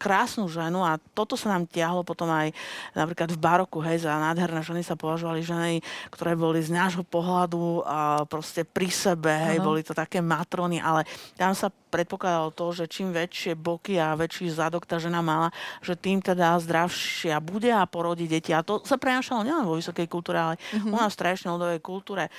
[0.00, 2.56] krásnu ženu a toto sa nám tiahlo potom aj
[2.96, 7.84] napríklad v baroku, hej, za nádherné ženy sa považovali ženy, ktoré boli z nášho pohľadu
[7.84, 9.68] a proste pri sebe, hej, uh-huh.
[9.68, 11.04] boli to také matrony, ale
[11.36, 15.52] tam sa predpokladalo to, že čím väčšie boky a väčší zadok tá žena mala,
[15.84, 18.50] že tým teda zdravšia bude a porodí deti.
[18.50, 20.90] A to sa prenášalo nielen vo vysokej kultúre, ale uh-huh.
[20.90, 22.26] u nás v tradičnej ľudovej kultúre.
[22.26, 22.30] E,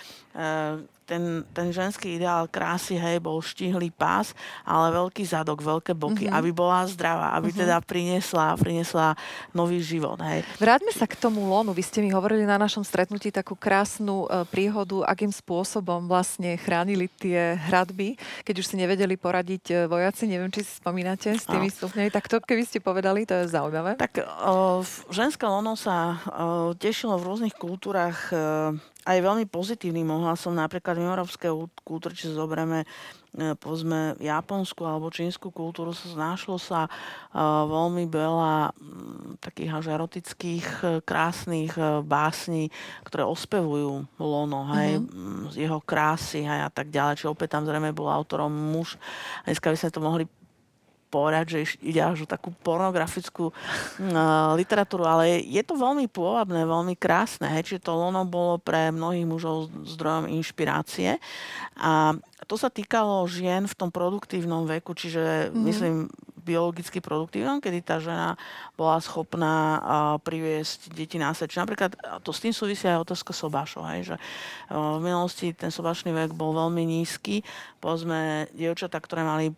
[1.05, 4.33] ten, ten ženský ideál krásy, hej, bol štihlý pás,
[4.65, 6.37] ale veľký zadok, veľké boky, mm-hmm.
[6.37, 7.61] aby bola zdravá, aby mm-hmm.
[7.61, 9.13] teda priniesla, priniesla
[9.53, 10.41] nový život, hej.
[10.57, 11.71] Vráťme sa k tomu lonu.
[11.71, 17.05] Vy ste mi hovorili na našom stretnutí takú krásnu e, príhodu, akým spôsobom vlastne chránili
[17.21, 21.69] tie hradby, keď už si nevedeli poradiť e, vojaci, neviem, či si spomínate s tými
[21.69, 24.01] stupňami, tak to keby ste povedali, to je zaujímavé.
[24.01, 24.81] Tak o,
[25.13, 31.05] ženské lono sa o, tešilo v rôznych kultúrach e, aj veľmi pozitívnym ohlasom, napríklad v
[31.05, 31.51] európskej
[31.85, 32.81] kultúre, či zoberieme
[33.37, 40.67] e, povedzme japonskú alebo čínsku kultúru, našlo sa uh, veľmi veľa um, takých až erotických,
[40.81, 42.73] e, krásnych básní,
[43.05, 45.53] ktoré ospevujú Lono, hej, mm-hmm.
[45.53, 47.21] jeho krásy hej, a tak ďalej.
[47.21, 48.97] Čiže opäť tam zrejme bol autorom muž.
[49.45, 50.25] Dneska by sme to mohli
[51.15, 56.99] povedať, že ide až o takú pornografickú uh, literatúru, ale je to veľmi pôvabné, veľmi
[56.99, 57.47] krásne.
[57.47, 57.71] Hej?
[57.71, 61.15] Čiže to lono bolo pre mnohých mužov zdrojom inšpirácie.
[61.79, 62.19] A
[62.51, 65.63] to sa týkalo žien v tom produktívnom veku, čiže mm-hmm.
[65.63, 65.95] myslím
[66.45, 68.37] biologicky produktívnom, kedy tá žena
[68.77, 69.81] bola schopná
[70.21, 71.57] priviesť deti na svet.
[71.57, 74.15] Napríklad to s tým súvisia aj otázka sobášov, hej, že
[74.69, 77.41] v minulosti ten sobašný vek bol veľmi nízky,
[77.81, 79.51] povedzme, dievčatá, ktoré mali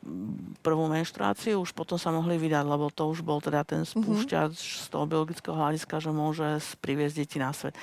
[0.64, 3.92] prvú menštruáciu, už potom sa mohli vydať, lebo to už bol teda ten mhm.
[3.92, 4.82] spúšťač mm-hmm.
[4.82, 6.48] z toho biologického hľadiska, že môže
[6.80, 7.76] priviesť deti na svet.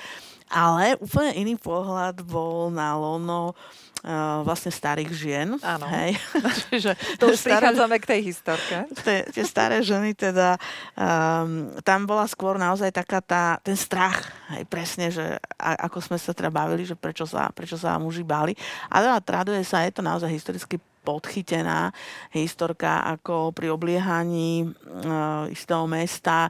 [0.49, 3.57] Ale úplne iný pohľad bol na lono
[4.05, 5.49] uh, vlastne starých žien.
[5.65, 5.85] Áno.
[5.89, 6.21] Hej.
[6.69, 8.75] Čiže to už staré, prichádzame k tej historke.
[9.05, 10.57] Tie, tie staré ženy teda,
[10.97, 16.17] um, tam bola skôr naozaj taká tá, ten strach, hej, presne, že a, ako sme
[16.21, 18.53] sa teda bavili, že prečo sa, prečo sa muži báli.
[18.89, 21.93] A teda traduje sa, je to naozaj historicky podchytená
[22.33, 26.49] historka ako pri obliehaní uh, istého mesta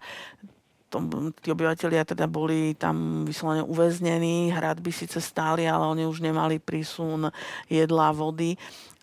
[0.96, 6.64] tom, tí obyvateľia teda boli tam vyslovene uväznení, hradby síce stáli, ale oni už nemali
[6.64, 7.28] prísun
[7.68, 8.56] jedla, vody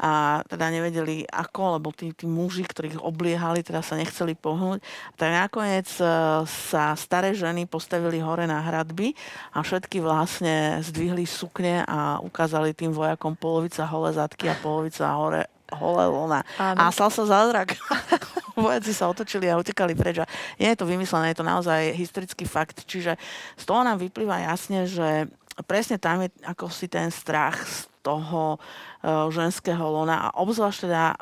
[0.02, 4.82] a teda nevedeli ako, lebo tí, tí muži, ktorých obliehali, teda sa nechceli pohnúť.
[5.14, 6.04] Tak nakoniec e,
[6.42, 9.14] sa staré ženy postavili hore na hradby
[9.54, 15.46] a všetky vlastne zdvihli sukne a ukázali tým vojakom polovica hole zadky a polovica hore
[15.76, 16.40] holé lona.
[16.58, 17.76] A stal sa zázrak.
[18.58, 20.20] Vojaci sa otočili a utekali preč.
[20.20, 20.26] A
[20.60, 22.84] nie je to vymyslené, je to naozaj historický fakt.
[22.84, 23.16] Čiže
[23.56, 25.28] z toho nám vyplýva jasne, že
[25.64, 31.14] presne tam je ako si ten strach z toho uh, ženského lona a obzvlášť teda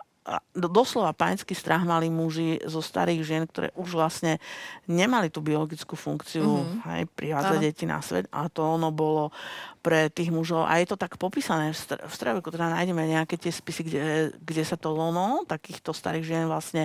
[0.52, 4.36] doslova panický strach mali muži zo starých žien, ktoré už vlastne
[4.84, 6.84] nemali tú biologickú funkciu mm-hmm.
[6.84, 8.28] aj privádzať deti na svet.
[8.28, 9.32] A to ono bolo
[9.80, 10.68] pre tých mužov.
[10.68, 14.02] A je to tak popísané v, v stredoveku, teda nájdeme nejaké tie spisy, kde,
[14.36, 16.84] kde sa to lono takýchto starých žien vlastne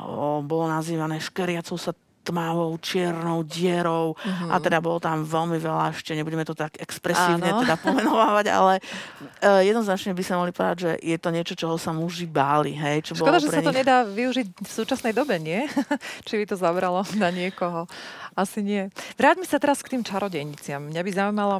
[0.00, 4.52] o, bolo nazývané škeriacou sa tmavou, čiernou dierou uh-huh.
[4.52, 7.64] a teda bolo tam veľmi veľa, ešte nebudeme to tak expresívne Áno.
[7.64, 11.96] teda pomenovať, ale uh, jednoznačne by sa mohli povedať, že je to niečo, čoho sa
[11.96, 12.76] muži báli.
[12.76, 15.64] Hej, čo Škoda, bolo že sa to nedá využiť v súčasnej dobe, nie?
[16.28, 17.88] Či by to zabralo na niekoho.
[18.36, 18.92] Asi nie.
[19.16, 20.92] Vráťme sa teraz k tým čarodejniciam.
[20.92, 21.56] Mňa by zaujímalo,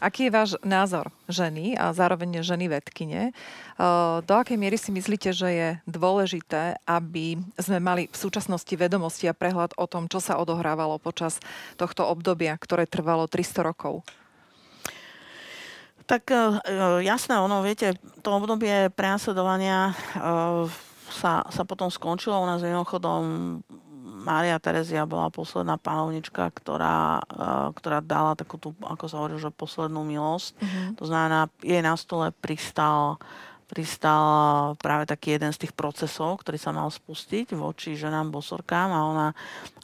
[0.00, 3.36] Aký je váš názor ženy a zároveň ženy vedkine?
[4.24, 9.36] Do akej miery si myslíte, že je dôležité, aby sme mali v súčasnosti vedomosti a
[9.36, 11.42] prehľad o tom, čo sa odohrávalo počas
[11.74, 14.06] tohto obdobia, ktoré trvalo 300 rokov?
[16.06, 16.38] Tak e,
[17.04, 19.94] jasné, ono, viete, to obdobie prenasledovania e,
[21.10, 22.38] sa, sa potom skončilo.
[22.38, 23.22] U nás mimochodom
[24.20, 29.48] Mária Terezia bola posledná panovnička, ktorá, uh, ktorá dala takú tú, ako sa hovorí, že
[29.48, 30.60] poslednú milosť.
[30.60, 30.86] Mm-hmm.
[31.00, 33.16] To znamená, jej na stole pristal
[33.70, 39.00] pristal práve taký jeden z tých procesov, ktorý sa mal spustiť voči ženám bosorkám a
[39.06, 39.28] ona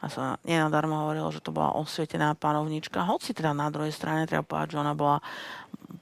[0.03, 3.07] a sa nenadarmo hovorila, že to bola osvietená panovnička.
[3.07, 5.23] Hoci teda na druhej strane treba povedať, že ona bola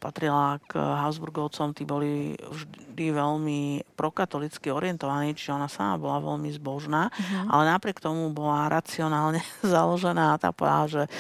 [0.01, 7.13] patrila k Habsburgovcom, tí boli vždy veľmi prokatolicky orientovaní, čiže ona sama bola veľmi zbožná,
[7.13, 7.53] uh-huh.
[7.53, 11.11] ale napriek tomu bola racionálne založená a tá povedala, že e,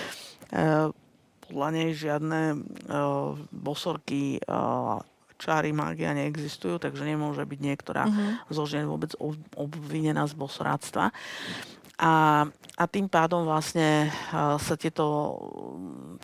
[1.45, 2.57] podľa nej žiadne e,
[3.53, 4.41] bosorky e,
[5.41, 8.53] čáry mágia neexistujú, takže nemôže byť niektorá uh-huh.
[8.53, 9.15] zo žien vôbec
[9.59, 11.11] obvinená z bosoráctva.
[11.95, 12.45] A,
[12.75, 15.39] a tým pádom vlastne sa tieto,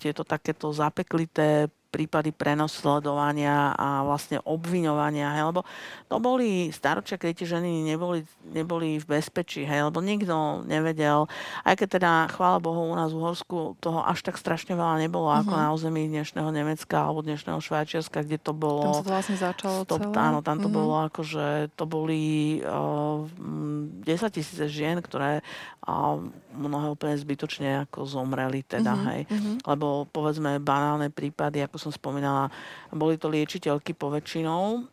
[0.03, 5.66] tieto takéto zapeklité prípady prenosledovania a vlastne obviňovania, hej, lebo
[6.07, 8.22] to boli staročia, keď tie ženy neboli,
[8.55, 11.26] neboli v bezpečí, hej, lebo nikto nevedel,
[11.66, 15.26] aj keď teda, chvála Bohu, u nás v Uhorsku toho až tak strašne veľa nebolo,
[15.26, 15.42] uh-huh.
[15.42, 15.61] ako mhm.
[15.61, 18.87] na území dnešného Nemecka alebo dnešného Švajčiarska, kde to bolo...
[18.87, 20.14] Tam sa to vlastne začalo to, celé.
[20.14, 20.79] Áno, tam to uh-huh.
[20.79, 22.22] bolo ako, že to boli
[22.62, 25.42] uh, 10 tisíce žien, ktoré
[25.90, 26.22] uh,
[26.55, 29.09] mnohé úplne zbytočne ako zomreli teda, uh-huh.
[29.11, 29.20] hej.
[29.26, 29.55] Uh-huh.
[29.74, 32.52] Lebo povedzme banálne prípady, ako som spomínala,
[32.92, 34.84] boli to liečiteľky poväčšinou,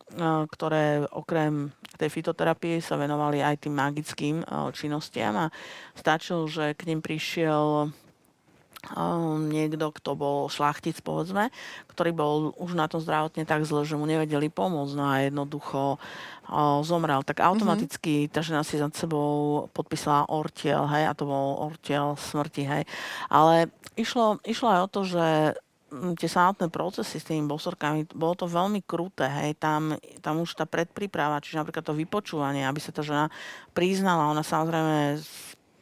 [0.48, 1.68] ktoré okrem
[2.00, 4.40] tej fitoterapie sa venovali aj tým magickým
[4.72, 5.52] činnostiam a
[5.92, 7.92] stačilo, že k ním prišiel
[9.50, 11.50] niekto, kto bol šlachtic, povedzme,
[11.90, 15.98] ktorý bol už na tom zdravotne tak zle, že mu nevedeli pomôcť, no a jednoducho
[16.86, 18.32] zomrel, tak automaticky mm-hmm.
[18.32, 22.82] tá žena si za sebou podpísala ortiel, hej, a to bol ortiel smrti, hej.
[23.26, 23.66] Ale
[23.98, 25.26] išlo, išlo aj o to, že
[25.90, 30.68] tie samotné procesy s tými bosorkami, bolo to veľmi kruté, hej, tam, tam už tá
[30.68, 33.32] predpríprava, čiže napríklad to vypočúvanie, aby sa tá žena
[33.72, 35.16] priznala, ona samozrejme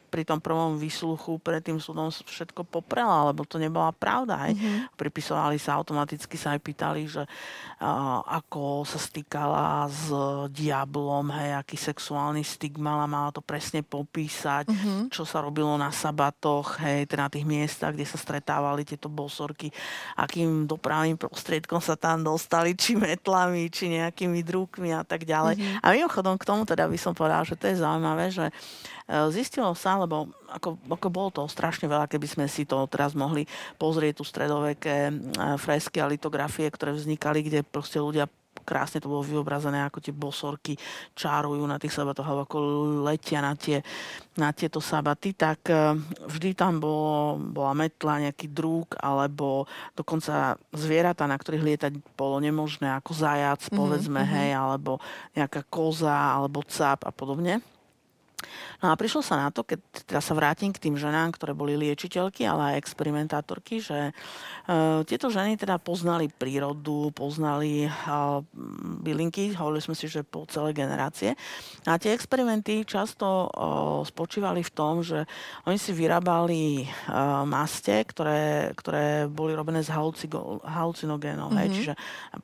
[0.07, 4.47] pri tom prvom výsluchu pred tým súdom všetko poprela, lebo to nebola pravda.
[4.47, 4.55] Hej.
[4.55, 4.95] Mm-hmm.
[4.95, 10.07] Pripisovali sa automaticky, sa aj pýtali, že uh, ako sa stýkala s
[10.55, 15.01] diablom, hej, aký sexuálny styk mala, mala to presne popísať, mm-hmm.
[15.11, 19.69] čo sa robilo na sabatoch, hej, teda na tých miestach, kde sa stretávali tieto bosorky,
[20.15, 25.59] akým dopravným prostriedkom sa tam dostali, či metlami, či nejakými drúkmi a tak ďalej.
[25.59, 25.83] Mm-hmm.
[25.83, 28.96] A mimochodom k tomu teda by som povedala, že to je zaujímavé, že uh,
[29.31, 33.47] zistilo sa, lebo ako, ako bolo to strašne veľa, keby sme si to teraz mohli
[33.79, 35.15] pozrieť, tu stredoveké
[35.55, 38.27] fresky a litografie, ktoré vznikali, kde proste ľudia
[38.67, 40.73] krásne to bolo vyobrazené, ako tie bosorky
[41.15, 42.57] čarujú na tých sabatoch, alebo ako
[43.07, 43.79] letia na, tie,
[44.35, 45.95] na tieto sabaty, tak e,
[46.27, 49.63] vždy tam bolo, bola metla, nejaký drúk, alebo
[49.95, 54.35] dokonca zvieratá, na ktorých lietať bolo nemožné, ako zajac, mm-hmm, povedzme, mm-hmm.
[54.35, 54.91] hej, alebo
[55.31, 57.63] nejaká koza, alebo cap a podobne.
[58.77, 61.73] No a prišlo sa na to, keď teda sa vrátim k tým ženám, ktoré boli
[61.73, 68.45] liečiteľky, ale aj experimentátorky, že uh, tieto ženy teda poznali prírodu, poznali uh,
[69.01, 71.33] bylinky, hovorili sme si, že po celé generácie.
[71.89, 75.25] A tie experimenty často uh, spočívali v tom, že
[75.65, 81.73] oni si vyrábali uh, maste, ktoré, ktoré boli robené z halucinogénov, mm-hmm.
[81.73, 81.93] čiže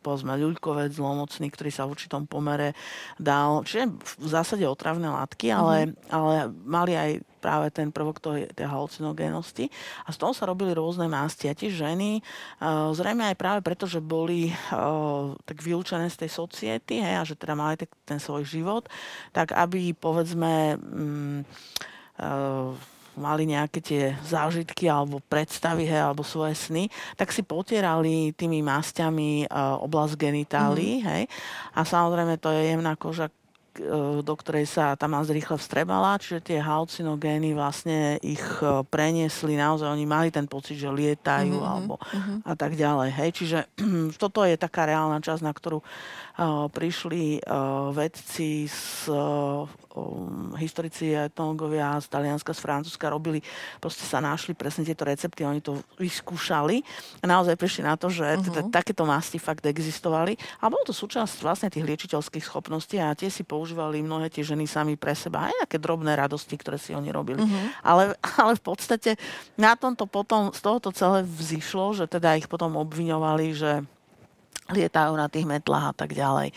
[0.02, 2.74] povedzme ľuďkovec zlomocný, ktorý sa v určitom pomere
[3.22, 6.23] dal, čiže v zásade otravné látky, ale mm-hmm ale
[6.64, 7.12] mali aj
[7.44, 9.68] práve ten prvok tej, tej halucinogénosti.
[10.08, 11.52] A z toho sa robili rôzne masti.
[11.52, 12.24] A tie ženy,
[12.64, 17.28] uh, zrejme aj práve preto, že boli uh, tak vylúčené z tej society, hej, a
[17.28, 17.76] že teda mali
[18.08, 18.88] ten svoj život,
[19.36, 21.44] tak aby povedzme um,
[22.24, 22.72] uh,
[23.14, 29.46] mali nejaké tie zážitky alebo predstavy, hej, alebo svoje sny, tak si potierali tými masťami
[29.46, 31.06] uh, oblasť genitálií, mm.
[31.06, 31.24] hej.
[31.78, 33.43] A samozrejme to je jemná koža, E,
[34.22, 39.90] do ktorej sa tá masť rýchle vstrebala, čiže tie halcinogény vlastne ich e, preniesli, naozaj
[39.90, 42.38] oni mali ten pocit, že lietajú mm-hmm, alebo mm-hmm.
[42.46, 43.10] a tak ďalej.
[43.18, 43.30] Hej.
[43.34, 43.60] Čiže
[44.22, 51.14] toto je taká reálna časť, na ktorú uh, prišli uh, vedci z uh, um, historici
[51.14, 53.42] a etnológovia z Talianska, z Francúzska robili,
[53.78, 56.82] proste sa našli presne tieto recepty, oni to vyskúšali
[57.22, 58.70] a naozaj prišli na to, že uh-huh.
[58.74, 63.46] takéto masti fakt existovali a bolo to súčasť vlastne tých liečiteľských schopností a tie si
[63.46, 65.48] používali používali mnohé tie ženy sami pre seba.
[65.48, 67.40] Aj nejaké drobné radosti, ktoré si oni robili.
[67.40, 67.68] Uh-huh.
[67.80, 69.16] Ale, ale v podstate
[69.56, 73.88] na tomto potom z tohoto celé vzýšlo, že teda ich potom obviňovali, že
[74.68, 76.52] lietajú na tých metlách a tak ďalej.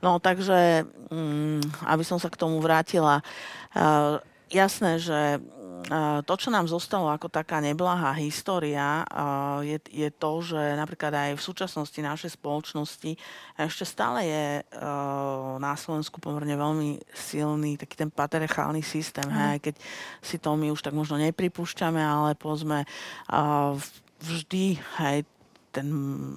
[0.00, 3.20] No takže, um, aby som sa k tomu vrátila,
[3.76, 4.16] uh,
[4.48, 5.40] jasné, že
[6.24, 9.04] to, čo nám zostalo ako taká neblahá história,
[9.62, 13.14] je, je to, že napríklad aj v súčasnosti našej spoločnosti
[13.60, 14.46] ešte stále je
[15.60, 19.28] na Slovensku pomerne veľmi silný taký ten patriarchálny systém.
[19.28, 19.36] Mm.
[19.36, 19.74] Hej, keď
[20.24, 22.88] si to my už tak možno nepripúšťame, ale povedzme
[24.16, 24.64] vždy
[25.04, 25.28] hej,
[25.76, 25.88] ten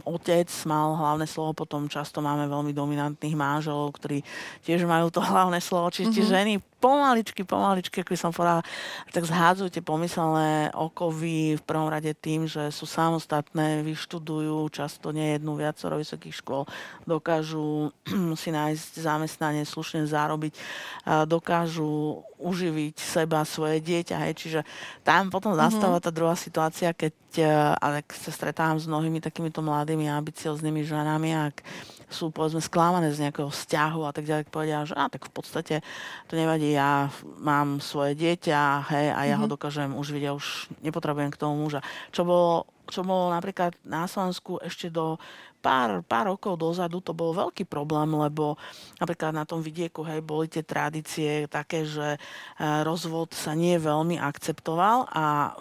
[0.04, 4.20] otec mal hlavné slovo, potom často máme veľmi dominantných manželov, ktorí
[4.68, 6.36] tiež majú to hlavné slovo, čiže mm-hmm.
[6.36, 8.64] ženy pomaličky, pomaličky, ako som povedala,
[9.12, 15.60] tak zhádzujte pomyselné okovy v prvom rade tým, že sú samostatné, vyštudujú často nie jednu,
[15.60, 16.64] viacero vysokých škôl,
[17.04, 17.92] dokážu
[18.42, 20.56] si nájsť zamestnanie, slušne zarobiť,
[21.28, 24.16] dokážu uživiť seba, svoje dieťa.
[24.26, 24.34] Hej.
[24.40, 24.60] Čiže
[25.04, 25.60] tam potom mhm.
[25.60, 27.14] zastáva tá druhá situácia, keď
[27.78, 31.56] ale sa stretávam s mnohými takýmito mladými ambicioznými ženami, ak
[32.10, 35.76] sú povedzme sklamané z nejakého vzťahu a tak ďalej, povedia, že á, tak v podstate
[36.26, 39.40] to nevadí, ja mám svoje dieťa, hej, a ja mm-hmm.
[39.40, 39.54] ho mhm.
[39.54, 40.48] dokážem už vidieť, už
[40.82, 41.86] nepotrebujem k tomu muža.
[42.10, 45.22] Čo bolo, čo bolo napríklad na Slovensku ešte do
[45.62, 48.56] pár, pár rokov dozadu to bol veľký problém, lebo
[48.98, 52.20] napríklad na tom vidieku hej, boli tie tradície také, že e,
[52.84, 55.54] rozvod sa nie veľmi akceptoval a e,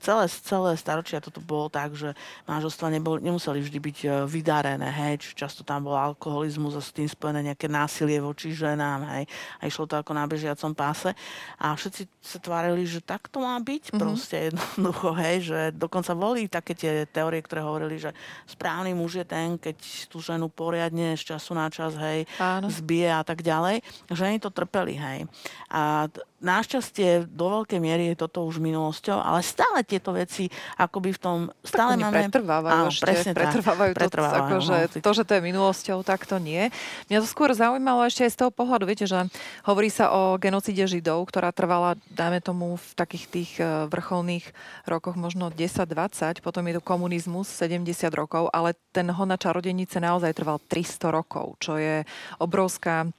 [0.00, 2.16] celé, celé staročia toto bolo tak, že
[2.48, 6.90] manželstva nebol, nemuseli vždy byť e, vydarené, hej, či často tam bol alkoholizmus a s
[6.90, 9.24] tým spojené nejaké násilie voči ženám, hej,
[9.60, 11.12] a išlo to ako na bežiacom páse
[11.60, 14.00] a všetci sa tvárili, že tak to má byť, mm-hmm.
[14.00, 18.16] proste jednoducho, hej, že dokonca boli také tie teórie, ktoré hovorili, že
[18.48, 19.76] správny muž je ten, keď
[20.08, 22.72] tú ženu poriadne z času na čas, hej, Áno.
[22.72, 23.84] zbije a tak ďalej.
[24.08, 25.28] Ženy to trpeli, hej.
[25.68, 26.08] A
[26.40, 30.48] Našťastie do veľkej miery je toto už minulosťou, ale stále tieto veci
[30.80, 31.38] akoby v tom...
[31.60, 32.16] Stále tak máme...
[32.32, 36.24] pretrvávajú áno, ešte, presne pretrvávajú, pretrvávajú to, ako, že to, že to je minulosťou, tak
[36.24, 36.72] to nie.
[37.12, 39.28] Mňa to skôr zaujímalo ešte aj z toho pohľadu, viete, že
[39.68, 44.48] hovorí sa o genocide Židov, ktorá trvala, dajme tomu, v takých tých e, vrcholných
[44.88, 47.84] rokoch možno 10-20, potom je tu komunizmus 70
[48.16, 52.08] rokov, ale ten hon na čarodenice naozaj trval 300 rokov, čo je
[52.40, 53.12] obrovská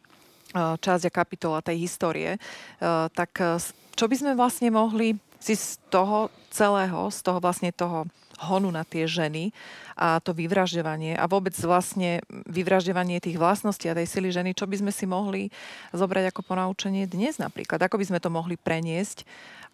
[0.56, 3.58] časť a kapitola tej histórie, eh, tak eh,
[3.96, 8.06] čo by sme vlastne mohli si z toho celého, z toho vlastne toho
[8.42, 9.54] honu na tie ženy
[9.94, 14.82] a to vyvražďovanie a vôbec vlastne vyvražďovanie tých vlastností a tej sily ženy, čo by
[14.82, 15.54] sme si mohli
[15.94, 17.78] zobrať ako ponaučenie dnes napríklad?
[17.86, 19.26] Ako by sme to mohli preniesť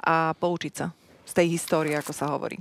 [0.03, 0.91] a poučiť sa
[1.23, 2.59] z tej histórie, ako sa hovorí?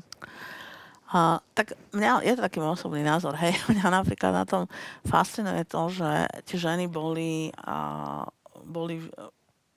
[1.06, 3.54] A, tak mňa, je to taký môj osobný názor, hej.
[3.70, 4.66] Mňa napríklad na tom
[5.06, 6.10] fascinuje to, že
[6.50, 8.26] tie ženy boli, a,
[8.66, 9.06] boli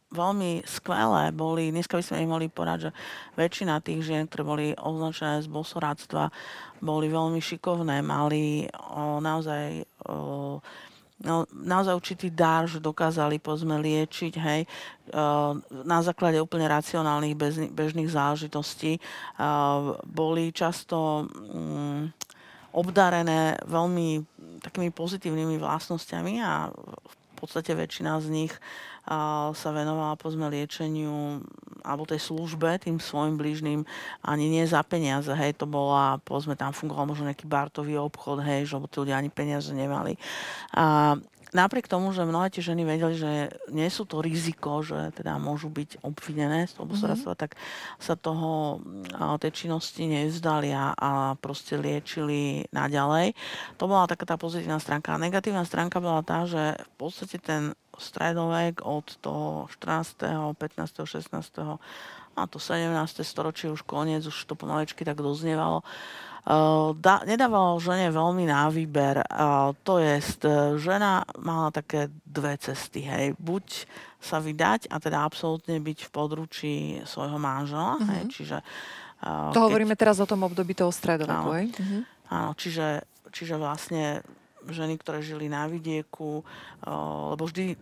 [0.10, 2.92] veľmi skvelé boli, dneska by sme ich mohli povedať, že
[3.38, 6.34] väčšina tých žien, ktoré boli označené z bosoráctva,
[6.82, 10.58] boli veľmi šikovné, mali o, naozaj o,
[11.24, 14.62] no, naozaj určitý dar, že dokázali pozme liečiť, hej,
[15.70, 17.36] na základe úplne racionálnych
[17.74, 19.02] bežných záležitostí.
[20.06, 22.14] Boli často mm,
[22.72, 24.22] obdarené veľmi
[24.62, 28.54] takými pozitívnymi vlastnosťami a v podstate väčšina z nich
[29.58, 31.42] sa venovala pozme liečeniu
[31.82, 33.82] alebo tej službe tým svojim blížnym
[34.22, 38.70] ani nie za peniaze, hej, to bola, pozme tam fungoval možno nejaký bartový obchod, hej,
[38.70, 40.20] že tí ľudia ani peniaze nemali.
[40.76, 41.18] A
[41.54, 45.70] napriek tomu, že mnohé tie ženy vedeli, že nie sú to riziko, že teda môžu
[45.74, 47.34] byť obvinené z toho mm-hmm.
[47.34, 47.58] tak
[47.98, 48.82] sa toho,
[49.42, 53.34] tej činnosti nevzdali a, a proste liečili naďalej.
[53.82, 55.16] To bola taká tá pozitívna stránka.
[55.16, 61.80] A negatívna stránka bola tá, že v podstate ten stredovek od toho 14., 15., 16.
[62.36, 62.90] a to 17.
[63.22, 65.84] storočie už koniec, už to pomalečky tak doznievalo
[66.50, 69.22] Eh, da, nedával žene veľmi na výber.
[69.30, 70.18] Uh, to je,
[70.82, 73.06] žena mala také dve cesty.
[73.06, 73.38] Hej.
[73.38, 73.86] Buď
[74.18, 76.76] sa vydať a teda absolútne byť v područí
[77.06, 78.02] svojho manžela.
[78.02, 78.10] Mm-hmm.
[78.10, 78.32] Hej, mhm.
[78.34, 78.58] čiže,
[79.54, 79.66] to keď...
[79.70, 81.54] hovoríme teraz o tom období toho stredoveku.
[81.54, 82.02] Áno, mm-hmm.
[82.34, 84.26] áno čiže, čiže vlastne
[84.72, 87.76] ženy, ktoré žili na vidieku, uh, lebo vždy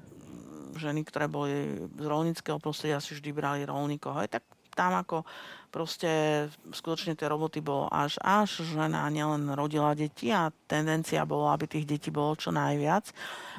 [0.77, 4.13] ženy, ktoré boli z rolnického prostredia, si vždy brali rolníkov.
[4.21, 4.43] Hej, tak
[4.77, 5.25] tam ako
[5.73, 11.65] proste skutočne tie roboty bolo až až, žena nielen rodila deti a tendencia bola, aby
[11.65, 13.09] tých detí bolo čo najviac.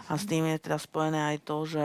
[0.09, 1.85] A s tým je teda spojené aj to, že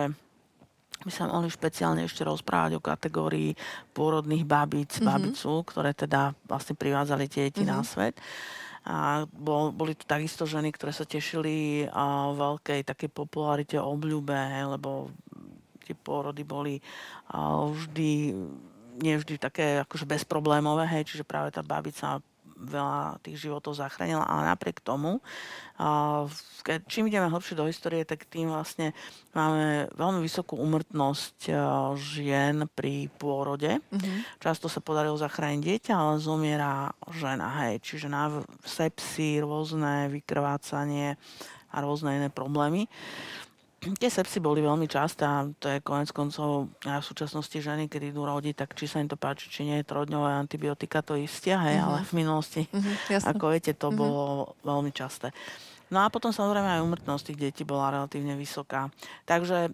[1.03, 3.57] by sa mohli špeciálne ešte rozprávať o kategórii
[3.91, 5.09] pôrodných babíc, mm-hmm.
[5.09, 7.75] babicu, ktoré teda vlastne privádzali tie deti mm-hmm.
[7.75, 8.15] na svet.
[8.83, 14.35] A bol, boli tu takisto ženy, ktoré sa tešili a veľkej takej popularite, obľúbe,
[14.75, 15.07] lebo
[15.83, 16.83] tie pôrody boli
[17.31, 18.35] a, vždy
[18.93, 22.21] nie vždy také akože bezproblémové, hej, čiže práve tá babica
[22.57, 25.19] veľa tých životov zachránila, ale napriek tomu,
[26.63, 28.93] keď, čím ideme hlbšie do histórie, tak tým vlastne
[29.33, 31.49] máme veľmi vysokú umrtnosť
[31.97, 33.81] žien pri pôrode.
[33.81, 34.39] Mm-hmm.
[34.39, 38.29] Často sa podarilo zachrániť dieťa, ale zomiera žena, hej, čiže na
[38.63, 41.17] sepsy, rôzne vykrvácanie
[41.73, 42.85] a rôzne iné problémy
[43.91, 48.15] tie sepsy boli veľmi časté a to je konec koncov a v súčasnosti ženy, keď
[48.15, 51.77] idú rodiť, tak či sa im to páči, či nie, trojdňové antibiotika to istia, hej,
[51.77, 51.87] mm-hmm.
[51.89, 53.99] ale v minulosti, mm-hmm, ako viete, to mm-hmm.
[53.99, 54.23] bolo
[54.63, 55.35] veľmi časté.
[55.93, 58.89] No a potom samozrejme aj umrtnosť tých detí bola relatívne vysoká.
[59.29, 59.69] Takže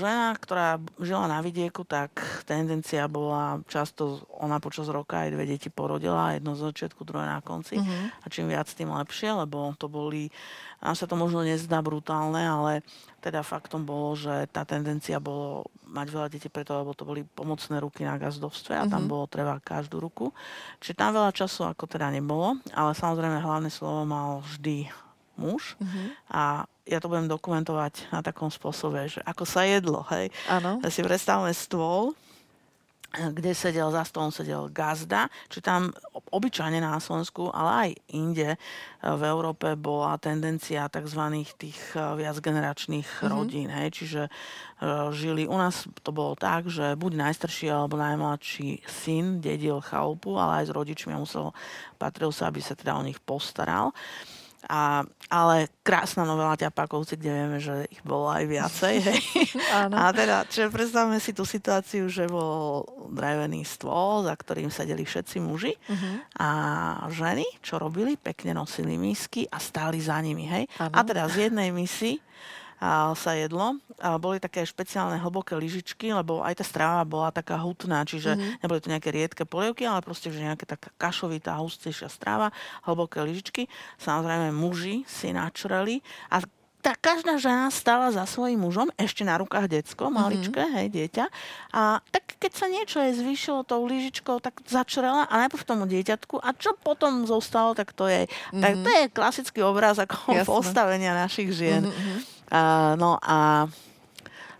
[0.00, 2.16] žena, ktorá žila na vidieku, tak
[2.48, 7.44] tendencia bola často, ona počas roka aj dve deti porodila, jedno z začiatku, druhé na
[7.44, 7.76] konci.
[7.76, 8.24] Mm-hmm.
[8.24, 10.32] A čím viac, tým lepšie, lebo to boli,
[10.80, 12.80] nám sa to možno nezdá brutálne, ale
[13.20, 17.84] teda faktom bolo, že tá tendencia bolo mať veľa detí preto, lebo to boli pomocné
[17.84, 19.10] ruky na gazdovstve a tam mhm.
[19.12, 20.32] bolo treba každú ruku.
[20.80, 24.88] Čiže tam veľa času ako teda nebolo, ale samozrejme hlavné slovo mal vždy
[25.40, 26.06] muž mm-hmm.
[26.28, 30.28] a ja to budem dokumentovať na takom spôsobe, že ako sa jedlo, hej.
[30.50, 30.82] Áno.
[30.90, 32.18] Si predstavme stôl,
[33.10, 35.90] kde sedel za stolom sedel gazda, či tam
[36.30, 38.58] obyčajne na Slovensku, ale aj inde e,
[39.02, 41.42] v Európe bola tendencia tzv.
[41.58, 43.30] tých e, viacgeneračných mm-hmm.
[43.34, 43.66] rodín.
[43.66, 43.88] Hej?
[43.90, 49.82] Čiže uh, žili, u nás to bolo tak, že buď najstarší alebo najmladší syn dedil
[49.82, 51.50] chalupu, ale aj s rodičmi musel,
[51.98, 53.90] patril sa, aby sa teda o nich postaral.
[53.90, 58.94] Uh, a, ale krásna novela Ťapákovci, kde vieme, že ich bolo aj viacej.
[59.00, 59.20] Hej.
[59.96, 65.36] A teda, čiže predstavme si tú situáciu, že bol drevený stôl, za ktorým sedeli všetci
[65.40, 66.16] muži uh-huh.
[66.36, 66.48] a
[67.08, 70.44] ženy, čo robili, pekne nosili misky a stáli za nimi.
[70.44, 70.64] Hej.
[70.76, 72.20] A teda z jednej misy
[73.12, 73.76] sa jedlo.
[74.00, 78.64] A boli také špeciálne hlboké lyžičky, lebo aj tá strava bola taká hutná, čiže mm-hmm.
[78.64, 82.48] neboli to nejaké riedke polievky, ale proste že nejaká taká kašovitá, hustejšia strava,
[82.88, 83.68] hlboké lyžičky.
[84.00, 86.00] Samozrejme muži si načreli
[86.32, 86.40] a
[86.80, 90.14] tá každá žena stala za svojím mužom, ešte na rukách decko, mhm.
[90.16, 90.76] maličké, mm-hmm.
[90.80, 91.24] hej, dieťa.
[91.76, 96.40] A tak keď sa niečo jej zvýšilo tou lyžičkou, tak začrela a najprv tomu dieťatku
[96.40, 98.24] a čo potom zostalo, tak to je.
[98.24, 98.62] Mm-hmm.
[98.64, 100.48] Tak to je klasický obraz ako Jasne.
[100.48, 101.84] postavenia našich žien.
[101.84, 102.39] Mm-hmm.
[102.50, 103.68] Uh, no a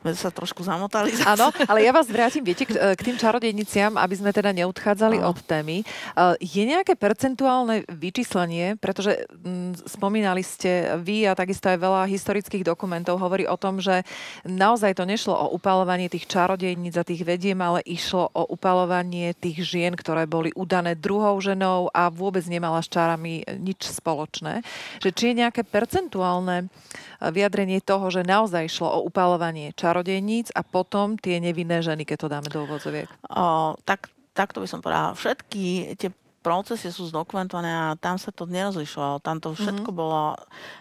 [0.01, 1.13] sme sa trošku zamotali.
[1.29, 5.31] Áno, ale ja vás vrátim, viete, k, k tým čarodejniciam, aby sme teda neodchádzali no.
[5.31, 5.85] od témy.
[6.41, 12.65] Je nejaké percentuálne vyčíslenie, pretože m, mm, spomínali ste vy a takisto aj veľa historických
[12.65, 14.09] dokumentov hovorí o tom, že
[14.49, 19.61] naozaj to nešlo o upalovanie tých čarodejníc a tých vediem, ale išlo o upalovanie tých
[19.61, 24.65] žien, ktoré boli udané druhou ženou a vôbec nemala s čárami nič spoločné.
[25.05, 26.73] Že či je nejaké percentuálne
[27.21, 32.17] vyjadrenie toho, že naozaj šlo o upalovanie čarodejníc čarodejníc a potom tie nevinné ženy, keď
[32.23, 33.11] to dáme do úvodzoviek?
[33.27, 35.19] O, tak, takto by som povedala.
[35.19, 36.15] Všetky tie
[36.47, 39.19] procesy sú zdokumentované a tam sa to nerozlišovalo.
[39.19, 39.99] Tam to všetko mm-hmm.
[39.99, 40.39] bolo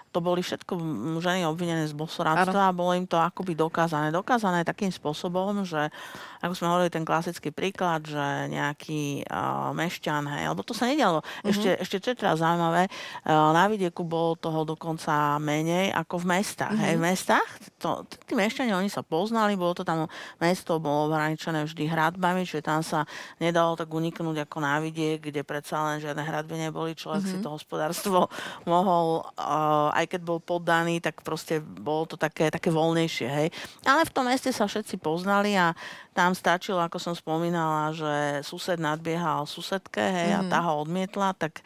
[0.10, 0.74] to boli všetko
[1.22, 4.10] ženy obvinené z bosoradstva a bolo im to akoby dokázané.
[4.10, 5.94] Dokázané takým spôsobom, že
[6.40, 11.20] ako sme hovorili ten klasický príklad, že nejaký uh, mešťan, hej, lebo to sa nedialo.
[11.22, 11.50] Mm-hmm.
[11.52, 16.40] Ešte, ešte čo je teda zaujímavé, uh, na vidieku bolo toho dokonca menej ako v
[16.40, 16.74] mestách.
[16.74, 16.88] Mm-hmm.
[16.90, 17.90] Hej, v mestách, to,
[18.24, 20.08] tí mešťania, oni sa poznali, bolo to tam,
[20.40, 23.04] mesto bolo ohraničené vždy hradbami, čiže tam sa
[23.38, 27.44] nedalo tak uniknúť ako na vidiek, kde predsa len žiadne hradby neboli, človek mm-hmm.
[27.44, 28.32] si to hospodárstvo
[28.72, 33.48] mohol uh, aj keď bol poddaný, tak proste bolo to také, také voľnejšie, hej.
[33.84, 35.76] Ale v tom meste sa všetci poznali a
[36.16, 40.40] tam stačilo, ako som spomínala, že sused nadbiehal susedke, hej, mm-hmm.
[40.40, 40.52] a mhm.
[40.52, 41.60] tá ho odmietla, tak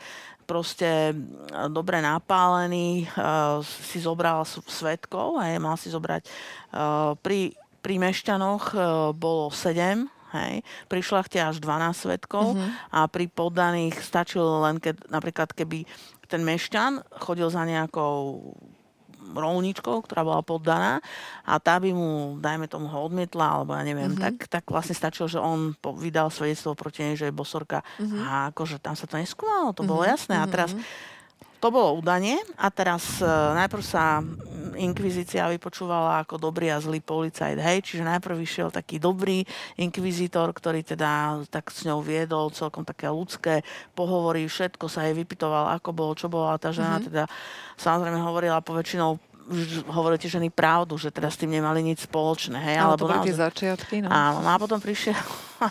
[0.44, 1.16] proste
[1.72, 8.84] dobre napálený, uh, si zobral svetkov, hej, mal si zobrať uh, pri, pri Mešťanoch uh,
[9.16, 10.66] bolo 7 Hej.
[10.90, 12.90] Pri šlachte až 12 svetkov mm-hmm.
[12.90, 15.86] a pri poddaných stačilo len, keď, napríklad keby
[16.34, 18.42] ten mešťan chodil za nejakou
[19.24, 21.00] rolničkou, ktorá bola poddaná
[21.48, 24.50] a tá by mu, dajme tomu, ho odmietla, alebo ja neviem, mm-hmm.
[24.50, 28.20] tak, tak vlastne stačilo, že on vydal svedectvo proti nej, že je bosorka mm-hmm.
[28.20, 29.90] a akože tam sa to neskúmalo, to mm-hmm.
[29.90, 31.12] bolo jasné a teraz mm-hmm
[31.64, 34.20] to bolo udanie a teraz uh, najprv sa
[34.76, 39.46] inkvizícia vypočúvala ako dobrý a zlý policajt, hej, čiže najprv vyšiel taký dobrý
[39.80, 45.74] inkvizitor, ktorý teda tak s ňou viedol celkom také ľudské pohovory, všetko sa jej vypitoval,
[45.78, 47.08] ako bolo, čo bola tá žena, mm-hmm.
[47.10, 47.24] teda
[47.78, 49.18] samozrejme hovorila po väčšinou
[49.92, 52.56] hovoríte ženy pravdu, že teda s tým nemali nič spoločné.
[52.64, 52.78] Hej?
[52.80, 53.96] Ale to boli tie začiatky.
[54.00, 54.08] No.
[54.08, 55.20] Áno, no a potom prišiel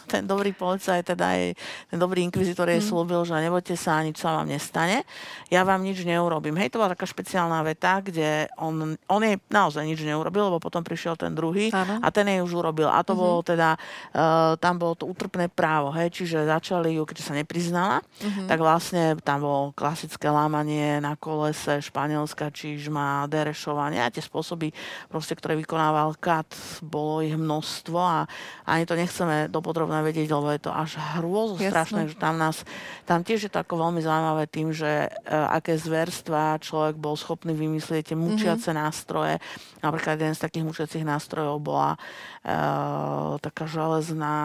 [0.04, 1.42] ten dobrý policajt, teda aj
[1.90, 2.88] ten dobrý inkvizitor jej mm.
[2.88, 5.04] slúbil, že nebojte sa, nič sa vám nestane,
[5.52, 6.56] ja vám nič neurobím.
[6.56, 10.80] Hej, to bola taká špeciálna veta, kde on, on jej naozaj nič neurobil, lebo potom
[10.80, 12.00] prišiel ten druhý ano.
[12.00, 12.88] a ten jej už urobil.
[12.88, 13.20] A to mm-hmm.
[13.20, 13.76] bolo teda,
[14.14, 18.46] uh, tam bolo to utrpné právo, hej, čiže začali ju, keďže sa nepriznala, mm-hmm.
[18.48, 24.70] tak vlastne tam bolo klasické lámanie na kolese, španielská čižma, derešovanie a tie spôsoby,
[25.10, 26.48] proste, ktoré vykonával kat,
[26.80, 28.24] bolo ich množstvo a
[28.64, 32.62] ani to nechceme dopodrobne podrobne vedieť, lebo je to až hrôzo strašné, že tam nás,
[33.02, 37.50] tam tiež je to ako veľmi zaujímavé tým, že uh, aké zverstva človek bol schopný
[37.50, 38.78] vymyslieť tie mučiace mm-hmm.
[38.86, 39.42] nástroje.
[39.82, 44.38] Napríklad jeden z takých mučiacich nástrojov bola uh, taká železná,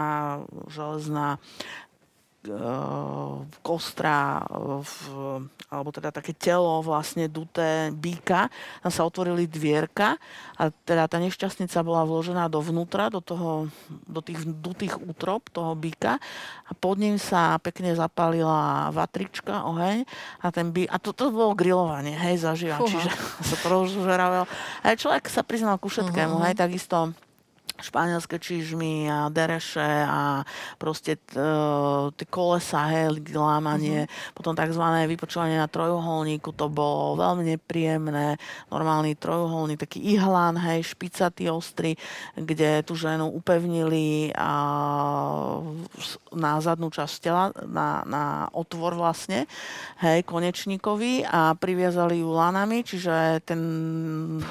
[0.74, 1.38] železná
[3.62, 4.44] kostra,
[4.82, 4.92] v,
[5.68, 8.48] alebo teda také telo vlastne duté býka.
[8.82, 10.16] Tam sa otvorili dvierka
[10.56, 13.68] a teda tá nešťastnica bola vložená dovnútra, do, toho,
[14.08, 16.18] do tých dutých útrop toho býka
[16.68, 20.08] a pod ním sa pekne zapálila vatrička, oheň
[20.42, 20.88] a ten bí...
[20.88, 23.12] a to, to bolo grilovanie, hej, zažíva, čiže
[23.52, 24.48] sa to rozžeravel.
[24.84, 26.46] A človek sa priznal ku všetkému, uh-huh.
[26.48, 27.12] hej, takisto
[27.82, 30.42] španielské čižmy a dereše a
[30.82, 31.18] proste
[32.18, 34.34] tie kolesa, hej, lámanie, mm-hmm.
[34.34, 34.84] potom tzv.
[35.08, 38.42] vypočúvanie na trojuholníku, to bolo veľmi nepríjemné,
[38.74, 41.96] normálny trojuholník, taký ihlán, hej, špicatý, ostrý,
[42.34, 44.52] kde tú ženu upevnili a
[46.34, 48.24] na zadnú časť tela, na, na
[48.54, 49.46] otvor vlastne,
[50.02, 53.60] hej, konečníkovi a priviazali ju lanami, čiže ten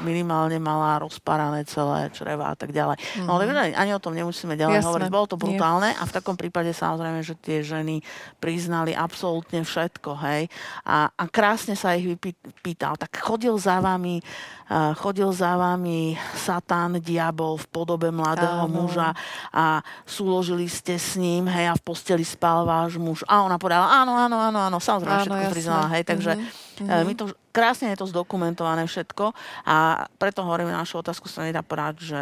[0.03, 2.97] minimálne mala rozparané celé čreva a tak ďalej.
[3.17, 3.27] Mm-hmm.
[3.27, 3.73] No ale mhm.
[3.73, 4.89] ani o tom nemusíme ďalej Jasné.
[4.93, 5.09] hovoriť.
[5.09, 5.99] Bolo to brutálne Nie.
[5.99, 8.05] a v takom prípade samozrejme, že tie ženy
[8.37, 10.53] priznali absolútne všetko, hej.
[10.85, 13.01] A, a krásne sa ich vypýtal.
[13.01, 14.21] Tak chodil za vami,
[14.69, 18.85] uh, chodil za vami Satan, diabol v podobe mladého Áno.
[18.85, 19.17] muža
[19.51, 23.25] a súložili ste s ním, hej, a v posteli spal váš muž.
[23.25, 25.55] A ona povedala, áno, áno, áno, áno, samozrejme áno, všetko jasné.
[25.55, 26.66] priznala, hej, takže mm-hmm.
[26.85, 29.33] My to krásne je to zdokumentované všetko
[29.65, 32.21] a preto hovorím na našu otázku sa nedá povedať, že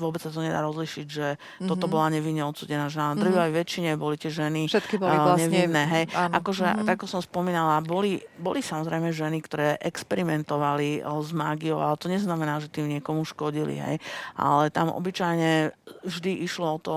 [0.00, 1.68] vôbec sa to nedá rozlišiť, že mm-hmm.
[1.68, 3.12] toto bola nevinne odsudená žena.
[3.12, 3.20] Mm-hmm.
[3.20, 5.84] Drvivej väčšine boli tie ženy Všetky boli vlastne nevinné.
[5.84, 6.04] Hej.
[6.16, 6.86] Akože, mm-hmm.
[6.88, 12.56] tak ako som spomínala, boli, boli samozrejme ženy, ktoré experimentovali s mágiou, ale to neznamená,
[12.64, 13.76] že tým niekomu škodili.
[13.76, 13.96] Hej.
[14.40, 15.76] Ale tam obyčajne
[16.08, 16.96] vždy išlo o to,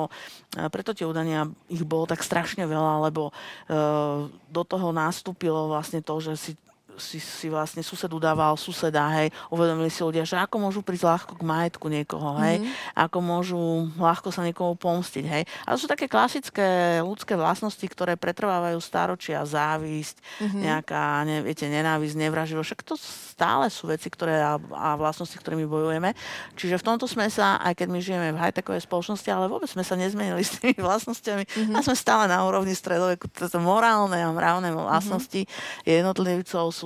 [0.71, 6.21] preto tie udania ich bolo tak strašne veľa, lebo uh, do toho nastúpilo vlastne to,
[6.21, 6.51] že si
[6.97, 11.33] si, si vlastne sused udával suseda, hej, uvedomili si ľudia, že ako môžu prísť ľahko
[11.39, 12.97] k majetku niekoho, hej, mm-hmm.
[12.97, 13.61] ako môžu
[13.97, 15.43] ľahko sa niekomu pomstiť, hej.
[15.65, 20.61] Ale sú také klasické ľudské vlastnosti, ktoré pretrvávajú staročia, závisť, mm-hmm.
[20.61, 22.95] nejaká, ne, viete, nenávisť, nevraživosť, však to
[23.33, 26.13] stále sú veci, ktoré a, a vlastnosti, ktorými bojujeme.
[26.53, 29.81] Čiže v tomto sme sa, aj keď my žijeme v high-techovej spoločnosti, ale vôbec sme
[29.81, 31.75] sa nezmenili s tými vlastnosťami mm-hmm.
[31.75, 33.25] a sme stále na úrovni stredoveku.
[33.33, 35.85] Toto morálne a mravné vlastnosti mm-hmm.
[35.87, 36.82] jednotlivcov sú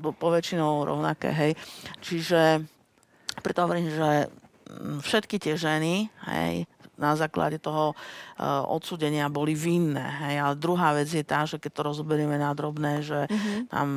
[0.00, 1.52] poväčšinou rovnaké, hej.
[2.00, 2.64] Čiže
[3.40, 4.28] preto hovorím, že
[5.04, 6.64] všetky tie ženy, hej,
[6.94, 10.06] na základe toho uh, odsudenia boli vinné.
[10.26, 10.34] Hej.
[10.38, 13.66] Ale druhá vec je tá, že keď to rozoberieme na drobné, že mm-hmm.
[13.66, 13.88] tam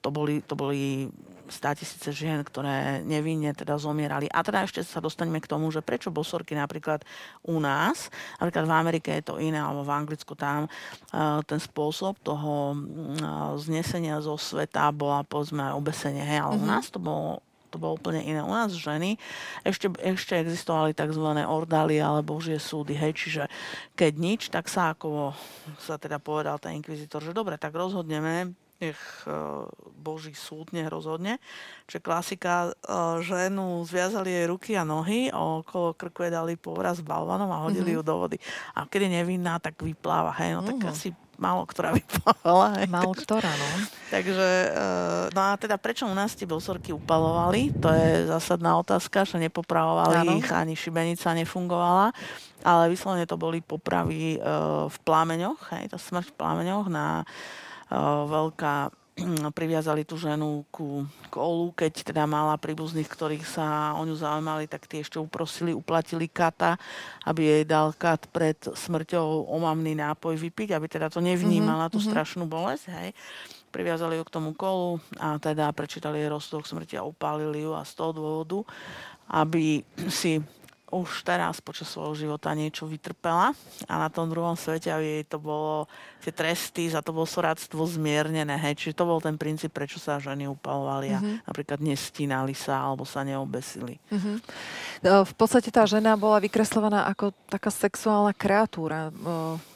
[0.00, 1.12] to boli, to boli
[1.48, 4.26] tisíce žien, ktoré nevinne teda zomierali.
[4.30, 7.06] A teda ešte sa dostaneme k tomu, že prečo bosorky napríklad
[7.46, 8.10] u nás,
[8.42, 13.54] napríklad v Amerike je to iné, alebo v Anglicku tam uh, ten spôsob toho uh,
[13.58, 16.62] znesenia zo sveta bola povedzme obesenie, hej, ale mm-hmm.
[16.62, 16.70] u mhm.
[16.70, 18.40] nás to bolo to bolo úplne iné.
[18.40, 19.18] U nás ženy
[19.66, 21.26] ešte, ešte existovali tzv.
[21.44, 23.42] ordály alebo božie súdy, hej, čiže
[23.98, 25.34] keď nič, tak sa ako
[25.82, 29.64] sa teda povedal ten inkvizitor, že dobre, tak rozhodneme, nech uh,
[29.96, 31.40] Boží súd nech rozhodne.
[31.88, 37.48] Čiže klasika, uh, ženu zviazali jej ruky a nohy, okolo krku jej dali povraz balvanom
[37.48, 38.04] a hodili mm-hmm.
[38.04, 38.38] ju do vody.
[38.76, 40.36] A keď je nevinná, tak vypláva.
[40.36, 40.70] Hej, no mm-hmm.
[40.70, 40.90] tak mhm.
[40.92, 42.66] asi málo ktorá vyplávala.
[42.80, 42.86] Hej.
[42.92, 43.68] Málo ktorá, no.
[44.12, 47.72] Takže, uh, no a teda prečo u nás tie bosorky upalovali?
[47.80, 50.32] To je zásadná otázka, že nepopravovali ano.
[50.36, 52.12] ich, ani šibenica nefungovala
[52.66, 54.42] ale vyslovene to boli popravy
[54.90, 57.22] v plámeňoch, hej, to smrť v plámeňoch na
[58.26, 58.90] veľká
[59.58, 64.84] priviazali tú ženu ku kolu, keď teda mala príbuzných, ktorých sa o ňu zaujímali, tak
[64.84, 66.76] tie ešte uprosili, uplatili kata,
[67.24, 72.12] aby jej dal kat pred smrťou omamný nápoj vypiť, aby teda to nevnímala, tú mm-hmm.
[72.12, 72.92] strašnú bolesť.
[72.92, 73.08] Hej.
[73.72, 77.84] Priviazali ju k tomu kolu a teda prečítali jej rozsudok smrti a upálili ju a
[77.84, 78.58] z toho dôvodu,
[79.32, 80.40] aby si
[80.90, 83.50] už teraz počas svojho života niečo vytrpela
[83.90, 85.90] a na tom druhom svete, jej to bolo,
[86.22, 88.54] tie tresty za to soradstvo zmiernené.
[88.54, 88.78] Hej.
[88.78, 91.36] Čiže to bol ten princíp, prečo sa ženy upalovali a mm-hmm.
[91.46, 93.98] napríklad nestínali sa alebo sa neobesili.
[94.14, 94.36] Mm-hmm.
[95.26, 99.10] V podstate tá žena bola vykreslovaná ako taká sexuálna kreatúra,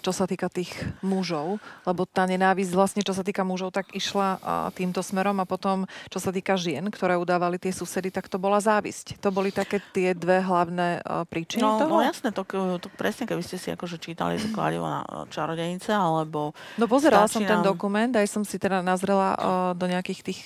[0.01, 0.71] čo sa týka tých
[1.03, 4.39] mužov, lebo tá nenávisť vlastne, čo sa týka mužov, tak išla
[4.75, 8.63] týmto smerom a potom, čo sa týka žien, ktoré udávali tie susedy, tak to bola
[8.63, 9.19] závisť.
[9.19, 11.99] To boli také tie dve hlavné príčiny no, toho?
[11.99, 12.43] No jasné, to,
[12.79, 16.57] to presne, keby ste si akože čítali kladivo na čarodejnice, alebo...
[16.79, 19.43] No pozerala som ten dokument, aj som si teda nazrela uh,
[19.75, 20.43] do nejakých tých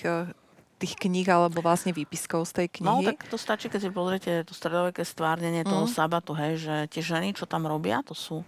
[0.75, 3.05] tých kníh alebo vlastne výpiskov z tej no, knihy.
[3.07, 5.71] No tak to stačí, keď si pozriete to stredoveké stvárnenie mm.
[5.71, 8.43] toho sabatu, hej, že tie ženy, čo tam robia, to sú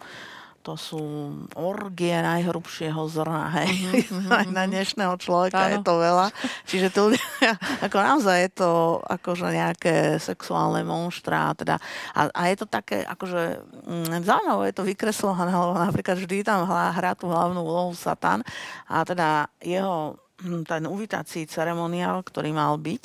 [0.68, 1.00] to sú
[1.56, 3.72] orgie najhrubšieho zrna, hej.
[4.04, 5.72] Mm-hmm, Aj na dnešného človeka ano.
[5.72, 6.28] je to veľa.
[6.68, 7.04] Čiže tu
[7.88, 11.56] ako naozaj je to akože nejaké sexuálne monštra.
[11.56, 11.80] Teda,
[12.12, 16.68] a, a je to také, akože mm, zaujímavé je to vykreslované, lebo napríklad vždy tam
[16.68, 18.44] hrá, hrá tú hlavnú úlohu Satan
[18.92, 23.04] a teda jeho ten uvítací ceremoniál, ktorý mal byť,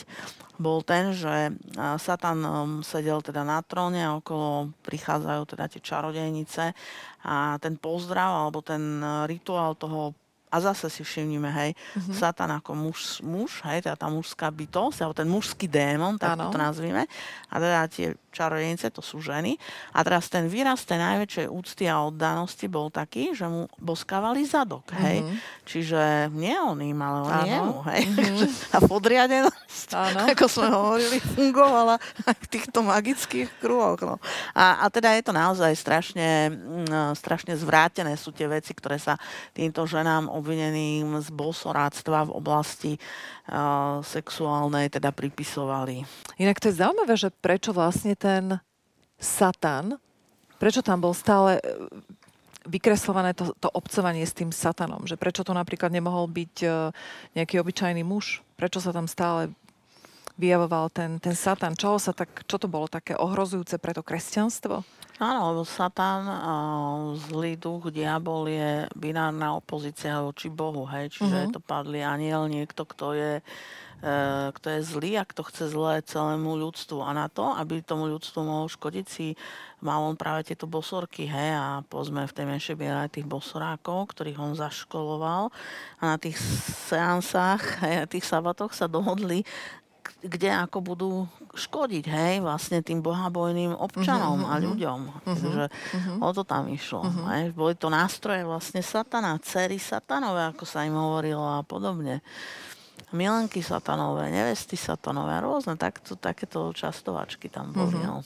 [0.63, 1.51] bol ten, že
[1.99, 6.65] Satan um, sedel teda na tróne a okolo prichádzajú teda tie čarodejnice
[7.27, 10.15] a ten pozdrav alebo ten uh, rituál toho
[10.53, 12.13] a zase si všimnime, hej, mm-hmm.
[12.13, 16.53] Satan ako muž, muž, hej, teda tá mužská bytosť, alebo ten mužský démon, tak ano.
[16.53, 17.09] to nazvime.
[17.49, 19.57] A teda tie čarodejnice, to sú ženy.
[19.97, 24.93] A teraz ten výraz tej najväčšej úcty a oddanosti bol taký, že mu boskávali zadok,
[25.01, 25.25] hej.
[25.25, 25.39] Mm-hmm.
[25.65, 26.01] Čiže
[26.37, 28.03] nie on im, ale on jemu, hej.
[28.13, 28.77] Mm-hmm.
[28.77, 30.21] a podriadenosť, ano.
[30.37, 31.97] ako sme hovorili, fungovala
[32.29, 34.01] aj v týchto magických kruhoch.
[34.05, 34.17] No.
[34.53, 39.17] A, a teda je to naozaj strašne, mm, strašne zvrátené sú tie veci, ktoré sa
[39.57, 46.03] týmto ženám obvineným z bosoráctva v oblasti uh, sexuálnej teda pripisovali.
[46.43, 48.59] Inak to je zaujímavé, že prečo vlastne ten
[49.23, 50.03] Satan,
[50.59, 51.63] prečo tam bol stále e,
[52.67, 56.67] vykreslované to, to obcovanie s tým satanom, že prečo to napríklad nemohol byť e,
[57.39, 59.55] nejaký obyčajný muž, prečo sa tam stále
[60.43, 64.83] vyjavoval ten, ten satan, čo, sa tak, čo to bolo také ohrozujúce pre to kresťanstvo?
[65.23, 66.27] Áno, lebo Satan,
[67.31, 71.45] zlý duch, diabol je binárna opozícia voči Bohu, hej, čiže uh-huh.
[71.47, 73.33] je to padlý aniel, niekto, kto je
[74.03, 77.07] E, kto je zlý a kto chce zlé celému ľudstvu.
[77.07, 79.39] A na to, aby tomu ľudstvu mohol škodiť si,
[79.79, 84.11] mal on práve tieto bosorky, hej, a pozme v tej menšej biele aj tých bosorákov,
[84.11, 85.55] ktorých on zaškoloval
[86.03, 86.35] a na tých
[86.91, 89.47] seansách, hej, tých sabatoch sa dohodli,
[90.23, 91.11] kde ako budú
[91.53, 95.01] škodiť, hej, vlastne tým bohabojným občanom uh-huh, a ľuďom.
[95.09, 96.17] Uh-huh, Takže uh-huh.
[96.23, 97.05] o to tam išlo.
[97.05, 97.27] Uh-huh.
[97.35, 97.53] Hej.
[97.53, 102.25] Boli to nástroje vlastne satana, cery satanové, ako sa im hovorilo a podobne
[103.13, 108.01] milenky satanové, nevesty satanové, rôzne takto, takéto častovačky tam boli.
[108.01, 108.09] Mm-hmm.
[108.09, 108.25] No.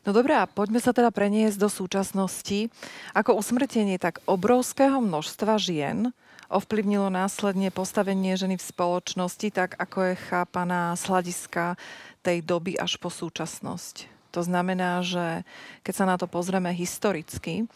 [0.00, 2.72] No dobré, a poďme sa teda preniesť do súčasnosti.
[3.12, 6.16] Ako usmrtenie tak obrovského množstva žien
[6.50, 11.78] ovplyvnilo následne postavenie ženy v spoločnosti, tak ako je chápaná z hľadiska
[12.26, 14.10] tej doby až po súčasnosť.
[14.34, 15.46] To znamená, že
[15.86, 17.70] keď sa na to pozrieme historicky,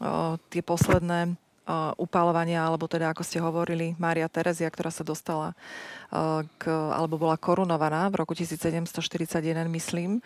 [0.00, 1.36] o, tie posledné
[2.00, 5.52] upalovania, alebo teda, ako ste hovorili, Mária Terezia, ktorá sa dostala
[6.56, 10.24] k, alebo bola korunovaná v roku 1741, myslím,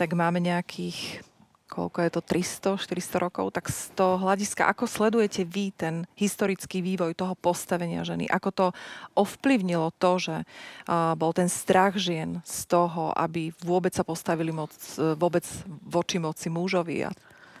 [0.00, 1.20] tak máme nejakých
[1.68, 7.12] koľko je to, 300-400 rokov, tak z toho hľadiska, ako sledujete vy ten historický vývoj
[7.12, 8.24] toho postavenia ženy?
[8.26, 8.66] Ako to
[9.12, 14.72] ovplyvnilo to, že uh, bol ten strach žien z toho, aby vôbec sa postavili moc,
[14.96, 15.44] vôbec
[15.84, 17.12] voči moci mužovi a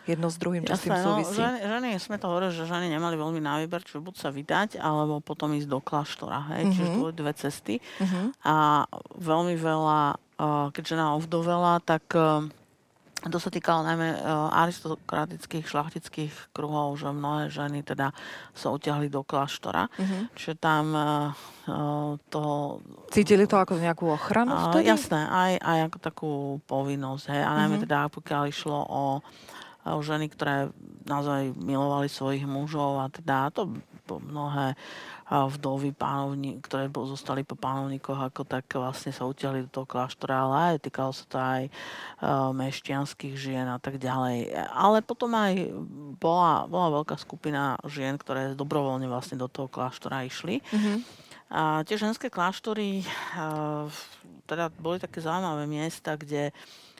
[0.08, 1.36] jedno s druhým, čo Jasné, s tým no, súvisí.
[1.36, 4.32] No, ženy, ženy, sme to hovorili, že ženy nemali veľmi na výber, či buď sa
[4.32, 6.48] vydať, alebo potom ísť do kláštora.
[6.56, 6.60] Hej?
[6.64, 6.72] Mm-hmm.
[6.72, 7.74] Čiže to boli dve cesty.
[8.00, 8.26] Mm-hmm.
[8.48, 8.88] A
[9.20, 10.00] veľmi veľa,
[10.72, 12.08] keď žena ovdovela, tak
[13.18, 14.22] to sa týkalo najmä
[14.54, 18.14] aristokratických, šlachtických kruhov, že mnohé ženy teda
[18.54, 19.90] sa utiahli do kláštora.
[19.90, 20.22] Mm-hmm.
[20.38, 20.84] Čiže tam
[22.30, 22.42] to...
[23.10, 24.86] Cítili to ako nejakú ochranu vtedy?
[24.86, 26.32] Jasné, aj, aj ako takú
[26.70, 27.24] povinnosť.
[27.34, 27.42] Hej.
[27.42, 27.84] A najmä mm-hmm.
[27.90, 29.04] teda pokiaľ išlo o
[29.88, 30.70] ženy, ktoré
[31.08, 33.72] naozaj milovali svojich mužov a teda to
[34.16, 34.72] mnohé
[35.28, 40.56] vdovy pánovní, ktoré zostali po pánovníkoch, ako tak vlastne sa utiahli do toho kláštora, ale
[40.72, 41.62] aj týkalo sa to aj
[42.56, 44.48] mešťanských žien a tak ďalej.
[44.72, 45.68] Ale potom aj
[46.16, 50.64] bola, bola veľká skupina žien, ktoré dobrovoľne vlastne do toho kláštora išli.
[50.64, 50.98] Mm-hmm.
[51.52, 53.04] A tie ženské kláštory
[54.48, 56.56] teda boli také zaujímavé miesta, kde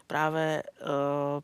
[0.08, 0.62] práve e,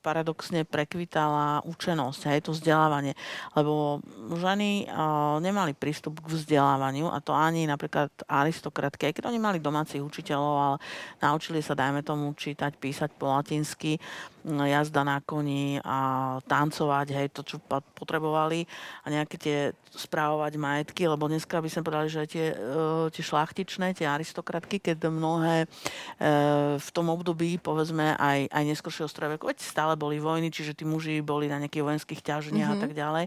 [0.00, 3.12] paradoxne prekvitala učenosť, aj to vzdelávanie.
[3.52, 4.00] Lebo
[4.32, 4.96] ženy e,
[5.44, 10.54] nemali prístup k vzdelávaniu a to ani napríklad aristokratky, aj keď oni mali domácich učiteľov,
[10.56, 10.76] ale
[11.20, 14.00] naučili sa, dajme tomu, čítať, písať po latinsky,
[14.44, 15.98] jazda na koni a
[16.44, 17.56] tancovať, hej, to, čo
[17.96, 18.68] potrebovali
[19.04, 19.58] a nejaké tie
[19.94, 25.08] správovať majetky, lebo dneska by sme povedali, že tie, uh, tie šlachtičné, tie aristokratky, keď
[25.08, 30.78] mnohé uh, v tom období, povedzme, aj, aj neskôršieho stredoveku, veď stále boli vojny, čiže
[30.78, 32.78] tí muži boli na nejakých vojenských ťaženiach mm-hmm.
[32.78, 32.84] a mhm.
[32.86, 33.24] tak ďalej.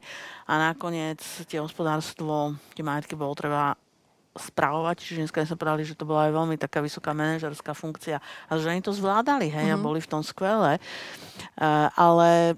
[0.48, 1.20] A nakoniec
[1.52, 3.76] tie hospodárstvo, tie majetky bolo treba
[4.38, 8.52] spravovať, čiže dneska sme povedali, že to bola aj veľmi taká vysoká manažerská funkcia a
[8.56, 9.76] že oni to zvládali, hej, mm-hmm.
[9.76, 9.86] a mhm.
[9.86, 10.78] boli v tom skvelé.
[11.58, 12.56] Uh, ale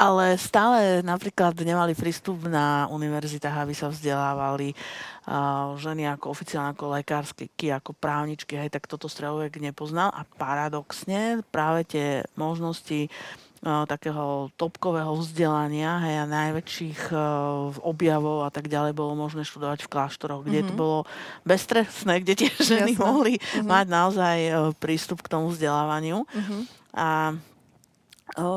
[0.00, 6.96] ale stále napríklad nemali prístup na univerzitách, aby sa vzdelávali uh, ženy ako oficiálne, ako
[6.96, 13.12] lekárske, ako právničky, hej, tak toto stredovek nepoznal a paradoxne práve tie možnosti
[13.60, 19.92] takého topkového vzdelania hej, a najväčších uh, objavov a tak ďalej bolo možné študovať v
[19.92, 20.70] kláštoroch, kde mm-hmm.
[20.72, 20.98] to bolo
[21.44, 23.04] bezstresné, kde tie ženy Jasne.
[23.04, 23.68] mohli mm-hmm.
[23.68, 26.24] mať naozaj uh, prístup k tomu vzdelávaniu.
[26.24, 26.60] Mm-hmm.
[26.96, 27.36] A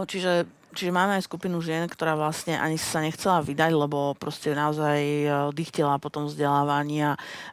[0.07, 4.99] čiže Čiže máme aj skupinu žien, ktorá vlastne ani sa nechcela vydať, lebo proste naozaj
[4.99, 7.11] e, dychtela po tom vzdelávaní a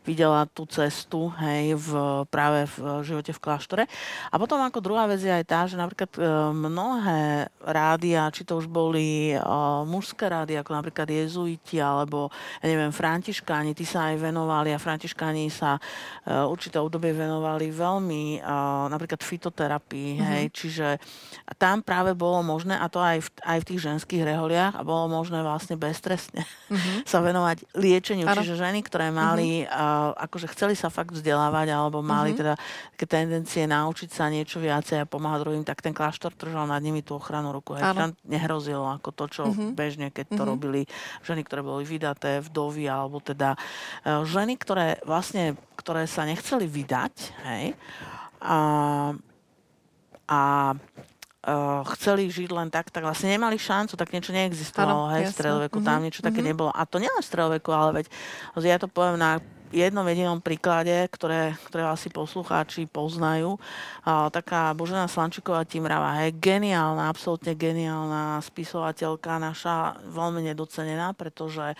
[0.09, 1.91] videla tú cestu hej, v,
[2.33, 3.85] práve v živote v kláštore.
[4.33, 6.21] A potom ako druhá vec je aj tá, že napríklad e,
[6.55, 12.31] mnohé rádia, či to už boli uh, mužské rády, ako napríklad jezuiti, alebo
[12.63, 18.41] ja neviem, františkáni, tí sa aj venovali a františkáni sa uh, určité obdobie venovali veľmi
[18.41, 20.31] uh, napríklad fitoterapii, mm-hmm.
[20.33, 20.87] hej, čiže
[21.59, 24.83] tam práve bolo možné, a to aj aj v, aj v tých ženských reholiach a
[24.87, 27.03] bolo možné vlastne beztrestne uh-huh.
[27.11, 28.27] sa venovať liečeniu.
[28.27, 28.41] Ano.
[28.41, 30.15] Čiže ženy, ktoré mali, uh-huh.
[30.15, 32.41] uh, akože chceli sa fakt vzdelávať alebo mali uh-huh.
[32.41, 32.55] teda
[32.95, 37.03] také tendencie naučiť sa niečo viacej a pomáhať druhým, tak ten kláštor držal nad nimi
[37.03, 37.75] tú ochranu ruku.
[37.75, 39.75] Hej, tam nehrozilo ako to, čo uh-huh.
[39.75, 40.53] bežne, keď to uh-huh.
[40.55, 40.87] robili
[41.27, 47.15] ženy, ktoré boli vydaté, vdovy alebo teda uh, ženy, ktoré vlastne, ktoré sa nechceli vydať,
[47.49, 47.67] hej,
[48.41, 48.59] a,
[50.25, 50.41] a
[51.47, 55.35] uh, chceli žiť len tak, tak vlastne nemali šancu, tak niečo neexistovalo, ano, hej, v
[55.35, 55.89] stredoveku, mm-hmm.
[55.89, 56.49] tam mhm, niečo také mm-hmm.
[56.53, 56.71] nebolo.
[56.73, 58.07] A to nielen v stredoveku, ale veď,
[58.67, 59.41] ja to poviem na
[59.71, 63.57] jednom jedinom príklade, ktoré, ktoré asi poslucháči poznajú.
[64.03, 71.77] A, taká Božena Slančiková Timrava, hej, geniálna, absolútne geniálna spisovateľka, naša veľmi nedocenená, pretože e,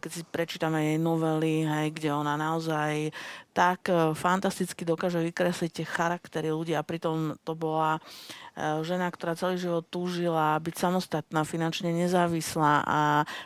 [0.00, 3.12] keď si prečítame jej novely, hej, kde ona naozaj
[3.52, 9.36] tak e, fantasticky dokáže vykresliť tie charaktery ľudí a pritom to bola e, žena, ktorá
[9.36, 13.00] celý život túžila byť samostatná, finančne nezávislá a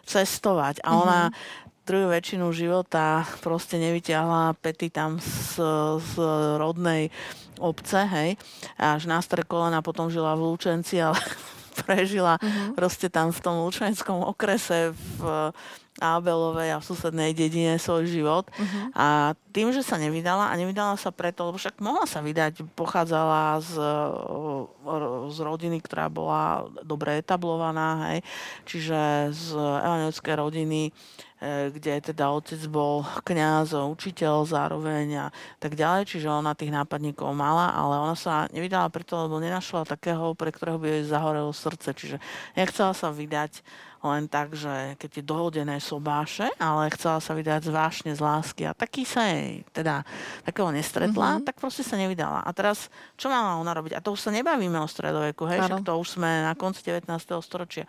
[0.04, 0.84] cestovať.
[0.86, 5.58] A ona mm-hmm druhú väčšinu života proste nevyťahla pety tam z,
[5.98, 6.12] z
[6.58, 7.10] rodnej
[7.58, 8.30] obce, hej.
[8.78, 11.18] Až na kolena potom žila v Lučenci, ale
[11.82, 12.74] prežila mm-hmm.
[12.76, 15.50] proste tam v tom lučenskom okrese v
[16.00, 18.48] Abelovej a v susednej dedine svoj život.
[18.48, 18.88] Uh-huh.
[18.96, 23.60] A tým, že sa nevydala, a nevydala sa preto, lebo však mohla sa vydať, pochádzala
[23.60, 23.76] z,
[25.28, 28.18] z rodiny, ktorá bola dobre etablovaná, hej,
[28.64, 29.00] čiže
[29.36, 30.82] z evangelickej rodiny,
[31.42, 35.26] kde teda otec bol kňaz, učiteľ zároveň a
[35.58, 40.38] tak ďalej, čiže ona tých nápadníkov mala, ale ona sa nevydala preto, lebo nenašla takého,
[40.38, 42.16] pre ktorého by jej zahorelo srdce, čiže
[42.54, 43.58] nechcela sa vydať
[44.02, 48.74] len tak, že keď je dohodené sobáše, ale chcela sa vydať zvláštne z lásky a
[48.74, 50.02] taký sa jej teda
[50.42, 51.46] takého nestretla, mm-hmm.
[51.46, 52.42] tak proste sa nevydala.
[52.42, 53.94] A teraz, čo mala ona robiť?
[53.94, 57.06] A to už sa nebavíme o stredoveku, hej, však to už sme na konci 19.
[57.46, 57.86] storočia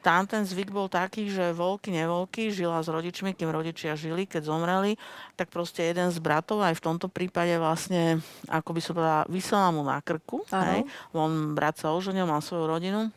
[0.00, 4.48] tam ten zvyk bol taký, že volky, nevolky, žila s rodičmi, kým rodičia žili, keď
[4.48, 4.96] zomreli,
[5.36, 9.68] tak proste jeden z bratov, aj v tomto prípade vlastne, ako by som povedala, vysela
[9.68, 10.42] mu na krku.
[10.48, 10.88] Hej.
[11.12, 13.12] On brat sa oženil, mal svoju rodinu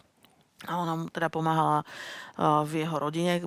[0.63, 3.43] a ona mu teda pomáhala uh, v jeho rodine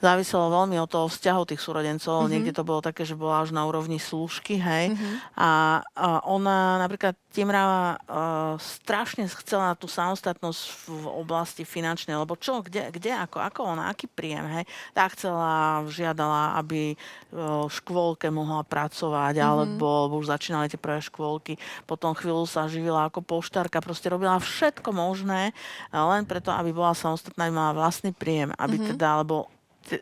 [0.00, 2.24] záviselo veľmi od toho vzťahu tých súrodencov.
[2.24, 2.32] Mm-hmm.
[2.32, 4.96] Niekde to bolo také, že bola až na úrovni služky, hej.
[4.96, 5.14] Mm-hmm.
[5.36, 5.48] A,
[5.84, 12.90] a ona napríklad Timrava uh, strašne chcela tú samostatnosť v oblasti finančnej, lebo čo, kde,
[12.90, 14.64] kde ako, ako ona, aký príjem, hej.
[14.96, 19.50] Tá chcela, žiadala, aby uh, v škôlke mohla pracovať, mm-hmm.
[19.78, 24.90] alebo už začínali tie prvé škôlky, potom chvíľu sa živila ako poštárka, proste robila všetko
[24.90, 25.52] možné,
[25.92, 28.90] len preto, aby bola samostatná, aby mala vlastný príjem, aby mm-hmm.
[28.96, 29.22] teda,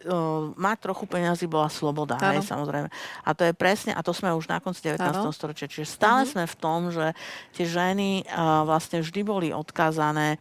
[0.04, 2.88] uh, mať trochu peniazy bola sloboda, hej, samozrejme.
[3.24, 5.00] A to je presne, a to sme už na konci 19.
[5.00, 5.32] Ano.
[5.32, 6.32] storočia, čiže stále uh-huh.
[6.36, 7.16] sme v tom, že
[7.56, 10.36] tie ženy uh, vlastne vždy boli odkázané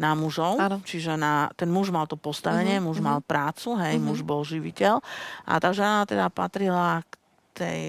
[0.00, 0.78] na mužov, ano.
[0.82, 2.90] čiže na, ten muž mal to postavenie, uh-huh.
[2.90, 3.18] muž uh-huh.
[3.18, 4.06] mal prácu, hej, uh-huh.
[4.06, 5.00] muž bol živiteľ
[5.46, 7.12] a tá žena teda patrila k
[7.58, 7.82] tej,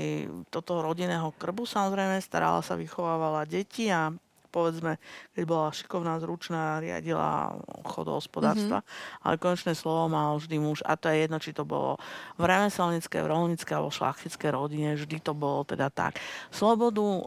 [0.49, 4.10] toto rodinného krbu samozrejme, starala sa, vychovávala deti a
[4.50, 4.97] povedzme,
[5.38, 9.24] keď bola šikovná, zručná, riadila chodohospodárstva, mm-hmm.
[9.24, 12.02] ale konečné slovo mal vždy muž a to je jedno, či to bolo
[12.36, 16.18] v remeselnické, v rolnické alebo šlachtické rodine, vždy to bolo teda tak.
[16.50, 17.24] Slobodu o,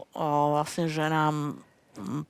[0.53, 1.57] vlastne ženám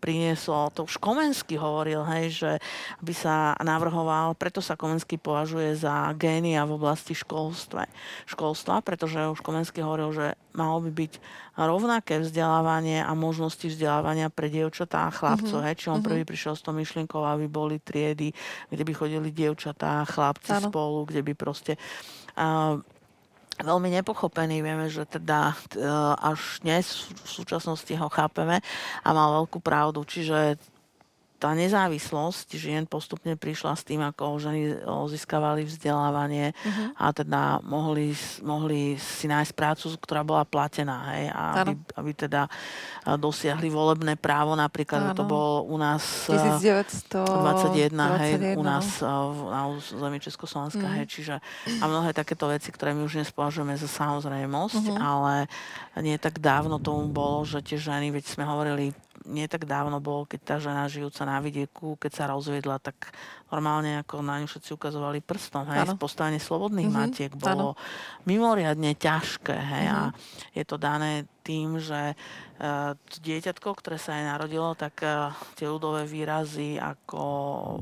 [0.04, 2.52] priniesol, to už Komensky hovoril, hej, že
[3.00, 7.88] by sa navrhoval, preto sa Komensky považuje za génia v oblasti školstva,
[8.28, 11.14] školstva pretože už Komensky hovoril, že malo by byť
[11.56, 15.64] rovnaké vzdelávanie a možnosti vzdelávania pre dievčatá a chlapcov.
[15.64, 15.68] Mm-hmm.
[15.72, 16.08] Hej, či on mm-hmm.
[16.12, 18.36] prvý prišiel s tou myšlienkou, aby boli triedy,
[18.68, 20.68] kde by chodili dievčatá a chlapci ano.
[20.70, 21.80] spolu, kde by proste
[22.36, 22.82] uh,
[23.62, 24.66] veľmi nepochopený.
[24.66, 25.86] Vieme, že teda e,
[26.18, 28.64] až dnes v súčasnosti ho chápeme
[29.06, 30.02] a mal veľkú pravdu.
[30.02, 30.58] Čiže
[31.44, 34.80] tá nezávislosť žien postupne prišla s tým, ako ženy
[35.12, 36.96] získavali vzdelávanie uh-huh.
[36.96, 42.48] a teda mohli, mohli si nájsť prácu, ktorá bola platená, hej, a aby, aby teda
[43.20, 45.20] dosiahli volebné právo, napríklad ano.
[45.20, 47.92] to bolo u nás 1921,
[48.24, 49.04] hej, u nás
[49.52, 51.04] na území Československa, uh-huh.
[51.04, 51.36] hej, čiže
[51.68, 54.96] a mnohé takéto veci, ktoré my už dnes považujeme za samozrejmosť, uh-huh.
[54.96, 55.52] ale
[56.00, 58.96] nie tak dávno tomu bolo, že tie ženy, veď sme hovorili
[59.28, 63.16] nie tak dávno bolo, keď tá žena žijúca na vidieku, keď sa rozviedla, tak
[63.48, 65.70] normálne ako na ňu všetci ukazovali prstom.
[65.70, 67.10] Hej, postavenie slobodných mm-hmm.
[67.12, 67.80] matiek bolo ano.
[68.26, 69.56] mimoriadne ťažké.
[69.56, 70.10] Hej, mm-hmm.
[70.10, 75.68] a je to dané tým, že uh, dieťatko, ktoré sa aj narodilo, tak uh, tie
[75.68, 77.24] ľudové výrazy ako,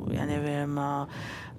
[0.09, 1.05] ja neviem, uh,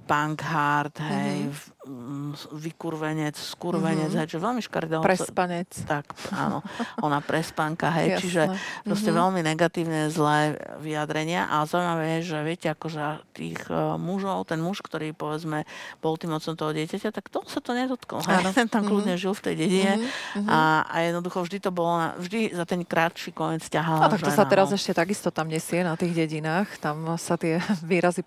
[0.03, 1.49] punk hard, hej,
[1.87, 2.53] mm-hmm.
[2.53, 4.21] vykurvenec, skurvenec, mm-hmm.
[4.23, 4.99] hej, čo veľmi škaredé.
[4.99, 5.71] Prespanec.
[5.87, 6.63] Tak, áno,
[7.07, 8.21] ona prespanka, hej, Jasne.
[8.21, 8.43] čiže
[8.83, 9.23] proste mm-hmm.
[9.23, 11.47] veľmi negatívne, zlé vyjadrenia.
[11.51, 15.63] A zaujímavé je, že viete, akože tých uh, mužov, ten muž, ktorý povedzme
[16.03, 18.23] bol tým otcom toho dieťaťa, tak to sa to nedotkol.
[18.27, 19.23] Hej, ten tam kľudne mm-hmm.
[19.23, 20.49] žil v tej dedine mm-hmm.
[20.51, 24.07] a, a jednoducho vždy to bolo, na, vždy za ten krátší koniec ťahala.
[24.07, 24.75] A tak to žena, sa teraz no.
[24.75, 28.27] ešte takisto tam nesie na tých dedinách, tam sa tie výrazy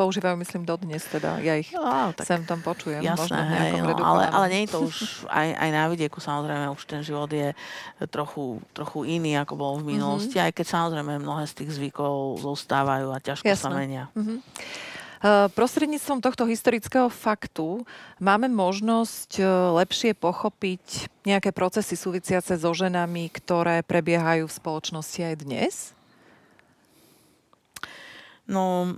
[0.00, 1.42] používajú, myslím, dodnes teda.
[1.42, 3.02] Ja ich no, tak sem tam počujem.
[3.02, 6.82] Jasné, hej, no, ale, ale nie je to už, aj, aj na vidieku samozrejme, už
[6.86, 7.50] ten život je
[8.08, 10.48] trochu, trochu iný, ako bol v minulosti, mm-hmm.
[10.48, 13.66] aj keď samozrejme mnohé z tých zvykov zostávajú a ťažko Jasné.
[13.66, 14.04] sa menia.
[14.14, 14.38] Mm-hmm.
[15.52, 17.84] Prostredníctvom tohto historického faktu
[18.16, 19.44] máme možnosť e,
[19.76, 25.74] lepšie pochopiť nejaké procesy súvisiace so ženami, ktoré prebiehajú v spoločnosti aj dnes?
[28.48, 28.96] No,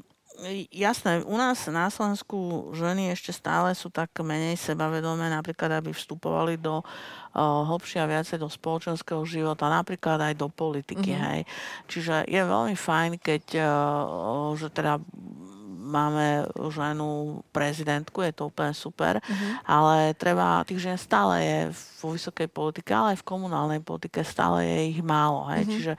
[0.74, 6.58] Jasné, u nás na Slovensku ženy ešte stále sú tak menej sebavedomé, napríklad aby vstupovali
[6.58, 11.14] do uh, hlbšie a viacej do spoločenského života, napríklad aj do politiky.
[11.14, 11.26] Mm-hmm.
[11.30, 11.40] Hej.
[11.86, 14.98] Čiže je veľmi fajn, keď uh, že teda
[15.82, 19.50] máme ženu prezidentku, je to úplne super, uh-huh.
[19.66, 21.58] ale treba, tých žien stále je
[21.98, 25.50] vo vysokej politike, ale aj v komunálnej politike stále je ich málo.
[25.50, 25.62] Hej?
[25.66, 25.72] Uh-huh.
[25.74, 25.92] Čiže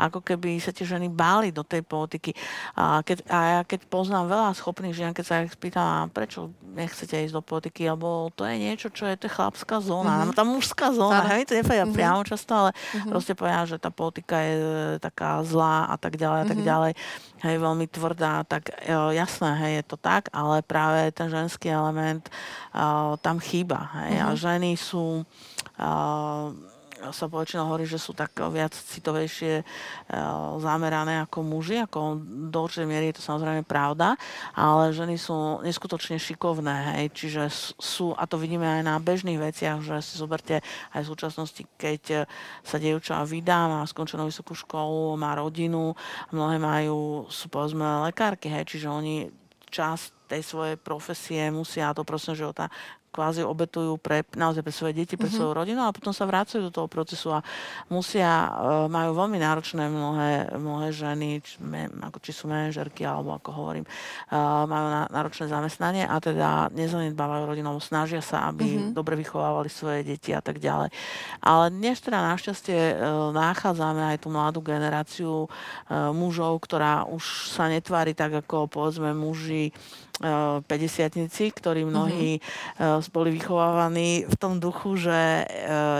[0.00, 2.32] ako keby sa tie ženy báli do tej politiky.
[2.76, 7.16] A, keď, a ja keď poznám veľa schopných žien, keď sa ich spýtam, prečo nechcete
[7.28, 10.36] ísť do politiky, lebo to je niečo, čo je to chlapská zóna, uh-huh.
[10.36, 11.96] tá mužská zóna, hej, to nepovedia uh-huh.
[11.96, 13.08] priamo často, ale uh-huh.
[13.12, 14.56] proste povedia, že tá politika je
[15.00, 16.92] taká zlá a tak ďalej a tak ďalej
[17.44, 18.72] hej, veľmi tvrdá, tak
[19.26, 22.30] jasné, hej, je to tak, ale práve ten ženský element
[22.70, 23.90] uh, tam chýba.
[23.98, 24.26] Hej, uh-huh.
[24.26, 24.38] A mhm.
[24.38, 25.06] ženy sú
[25.82, 26.46] uh,
[26.96, 29.62] sa poväčšinou hovorí, že sú tak viac citovejšie
[30.60, 32.20] zamerané ako muži, ako
[32.50, 34.16] do určitej miery je to samozrejme pravda,
[34.56, 37.42] ale ženy sú neskutočne šikovné, hej, čiže
[37.76, 40.64] sú, a to vidíme aj na bežných veciach, že si zoberte
[40.96, 42.24] aj v súčasnosti, keď
[42.64, 45.92] sa dievča vydá, má skončenú vysokú školu, má rodinu,
[46.32, 49.28] mnohé majú, sú povedzme lekárky, hej, čiže oni
[49.68, 52.66] čas tej svojej profesie musia, to prosím života
[53.10, 55.36] kvázi obetujú pre, naozaj pre svoje deti, pre mm-hmm.
[55.36, 57.40] svoju rodinu a potom sa vracajú do toho procesu a
[57.88, 58.48] musia, e,
[58.92, 61.56] majú veľmi náročné mnohé, mnohé ženy, či,
[62.02, 63.90] ako či sú manažerky alebo ako hovorím, e,
[64.68, 68.92] majú náročné zamestnanie a teda nezanedbávajú rodinou, snažia sa, aby mm-hmm.
[68.92, 70.92] dobre vychovávali svoje deti a tak ďalej.
[71.40, 72.94] Ale dnes teda našťastie e,
[73.32, 75.48] nachádzame aj tú mladú generáciu
[75.90, 79.70] mužov, ktorá už sa netvári tak ako povedzme muži
[80.16, 80.64] 50
[81.52, 83.12] ktorí mnohí mm-hmm.
[83.12, 85.44] boli vychovávaní v tom duchu, že e,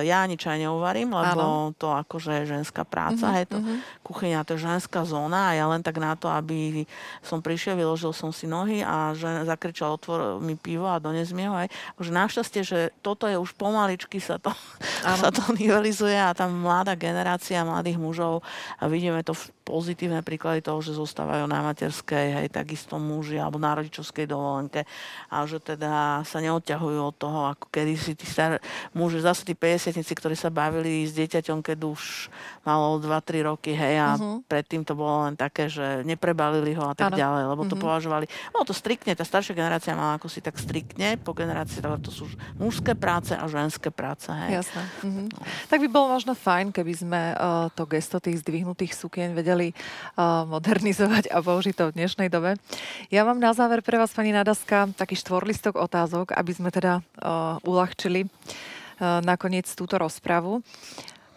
[0.08, 1.76] ja nič aj neuvarím, lebo ano.
[1.76, 3.40] to akože je ženská práca, mm-hmm.
[3.44, 3.78] je to mm-hmm.
[4.00, 6.88] kuchyňa, to je ženská zóna a ja len tak na to, aby
[7.20, 11.44] som prišiel, vyložil som si nohy a že zakričal otvor mi pivo a dones mi
[11.44, 11.68] ho aj.
[11.96, 14.56] Akože našťastie, že toto je už pomaličky sa to,
[15.20, 18.40] sa to nivelizuje a tam mladá generácia mladých mužov
[18.80, 23.58] a vidíme to v pozitívne príklady toho, že zostávajú na materskej, hej, takisto muži alebo
[23.58, 24.86] na rodičovskej dovolenke
[25.26, 28.62] a že teda sa neodťahujú od toho, ako kedysi tí star
[28.94, 32.30] muži, zase tí 50 ktorí sa bavili s dieťaťom, keď už
[32.62, 34.46] malo 2-3 roky, hej, a uh-huh.
[34.46, 37.18] predtým to bolo len také, že neprebalili ho a tak ano.
[37.18, 37.82] ďalej, lebo to uh-huh.
[37.90, 42.14] považovali, no to striktne, tá staršia generácia mala ako si tak striktne, po generácii to
[42.14, 44.62] sú mužské práce a ženské práce, hej.
[44.62, 44.82] Jasné.
[45.02, 45.26] Uh-huh.
[45.26, 45.42] No.
[45.66, 49.72] Tak by bolo možno fajn, keby sme uh, to gesto tých zdvihnutých sukien vedeli vedeli
[49.72, 52.60] uh, modernizovať a použiť to v dnešnej dobe.
[53.08, 57.56] Ja mám na záver pre vás, pani Nadaska, taký štvorlistok otázok, aby sme teda uh,
[57.64, 60.60] uľahčili uh, nakoniec túto rozpravu.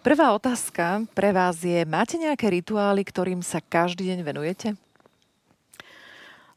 [0.04, 4.68] Prvá otázka pre vás je, máte nejaké rituály, ktorým sa každý deň venujete?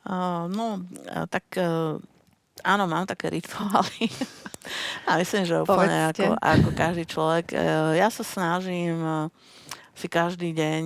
[0.02, 0.82] Uh, no,
[1.30, 1.94] tak uh,
[2.66, 4.10] áno, mám také rituály.
[5.10, 7.50] A myslím, že úplne ako, ako každý človek.
[7.98, 9.02] Ja sa snažím
[9.92, 10.84] si každý deň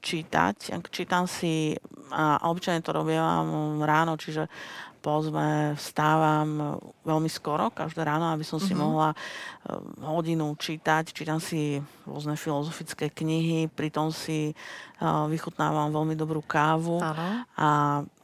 [0.00, 0.80] čítať.
[0.88, 1.76] Čítam si,
[2.12, 4.48] a obyčajne to robím ráno, čiže
[5.04, 8.80] povedzme vstávam veľmi skoro, každé ráno, aby som si mm-hmm.
[8.80, 9.12] mohla
[10.00, 11.12] hodinu čítať.
[11.12, 11.76] Čítam si
[12.08, 14.56] rôzne filozofické knihy, pritom si
[15.04, 17.44] vychutnávam veľmi dobrú kávu ano.
[17.52, 17.68] a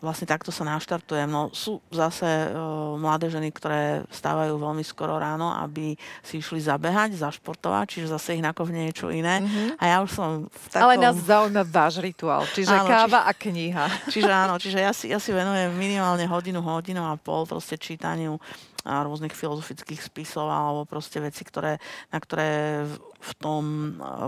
[0.01, 1.29] vlastne takto sa naštartujem.
[1.29, 5.95] No sú zase uh, mladé ženy, ktoré stávajú veľmi skoro ráno, aby
[6.25, 9.45] si išli zabehať, zašportovať, čiže zase ich nakovne niečo iné.
[9.45, 9.69] Mm-hmm.
[9.77, 10.85] A ja už som v takom...
[10.89, 13.29] Ale nás zaujíma váš rituál, čiže áno, káva či...
[13.29, 13.87] a kniha.
[14.09, 18.41] Čiže áno, čiže ja si, ja si venujem minimálne hodinu, hodinu a pol proste čítaniu
[18.85, 21.77] rôznych filozofických spisov alebo proste veci, ktoré,
[22.09, 22.85] na ktoré
[23.21, 23.63] v tom,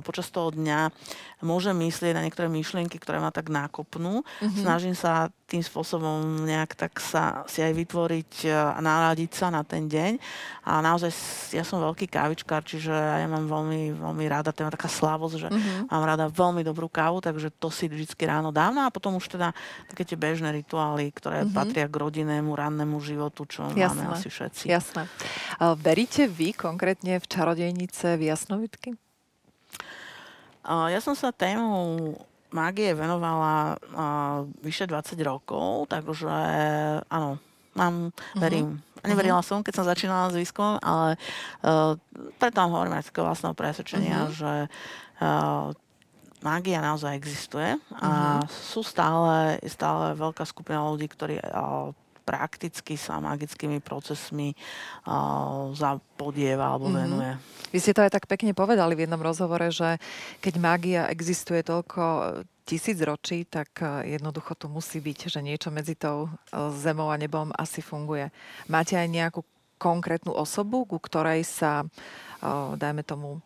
[0.04, 0.92] počas toho dňa
[1.40, 4.20] môžem myslieť na niektoré myšlienky, ktoré ma tak nákopnú.
[4.20, 4.60] Mm-hmm.
[4.60, 9.88] Snažím sa tým spôsobom nejak tak sa si aj vytvoriť a naladiť sa na ten
[9.88, 10.16] deň.
[10.68, 11.12] A naozaj
[11.56, 15.48] ja som veľký kávičkár, čiže ja mám veľmi, veľmi rada, to je taká slávosť, že
[15.48, 15.88] mm-hmm.
[15.88, 18.76] mám rada veľmi dobrú kávu, takže to si vždy ráno dám.
[18.76, 19.56] No a potom už teda
[19.88, 21.56] také tie bežné rituály, ktoré mm-hmm.
[21.56, 24.04] patria k rodinnému, rannému životu, čo Jasné.
[24.04, 24.51] máme asi všetci.
[24.52, 25.08] Jasné.
[25.80, 28.90] Veríte vy konkrétne v čarodejnice, v jasnovidky?
[30.68, 32.14] Ja som sa tému
[32.52, 36.30] mágie venovala uh, vyše 20 rokov, takže
[37.08, 37.40] áno,
[37.74, 38.38] mám, mhm.
[38.38, 38.68] verím.
[38.78, 39.08] Uh-huh.
[39.08, 41.18] Neverila som, keď som začínala s výskumom, ale
[41.66, 41.98] uh,
[42.38, 44.36] preto vám hovorím aj takého vlastného presvedčenia, uh-huh.
[44.36, 44.52] že
[45.18, 45.74] uh,
[46.46, 48.46] mágia naozaj existuje a uh-huh.
[48.46, 51.90] sú stále, stále veľká skupina ľudí, ktorí uh,
[52.22, 54.54] prakticky sa magickými procesmi
[55.04, 57.02] uh, zapodieva alebo mm-hmm.
[57.02, 57.32] venuje.
[57.74, 59.98] Vy ste to aj tak pekne povedali v jednom rozhovore, že
[60.38, 62.02] keď mágia existuje toľko
[62.62, 66.30] tisíc ročí, tak jednoducho tu musí byť, že niečo medzi tou
[66.78, 68.30] zemou a nebom asi funguje.
[68.70, 69.42] Máte aj nejakú
[69.82, 71.82] konkrétnu osobu, ku ktorej sa,
[72.78, 73.42] dajme tomu,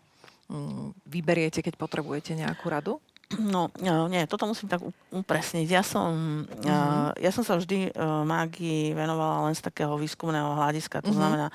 [0.52, 3.00] mm, vyberiete, keď potrebujete nejakú radu?
[3.26, 3.74] No,
[4.06, 5.66] nie, toto musím tak upresniť.
[5.66, 7.18] Ja som, mm-hmm.
[7.18, 11.02] ja som sa vždy e, mágii venovala len z takého výskumného hľadiska.
[11.02, 11.18] To mm-hmm.
[11.18, 11.46] znamená,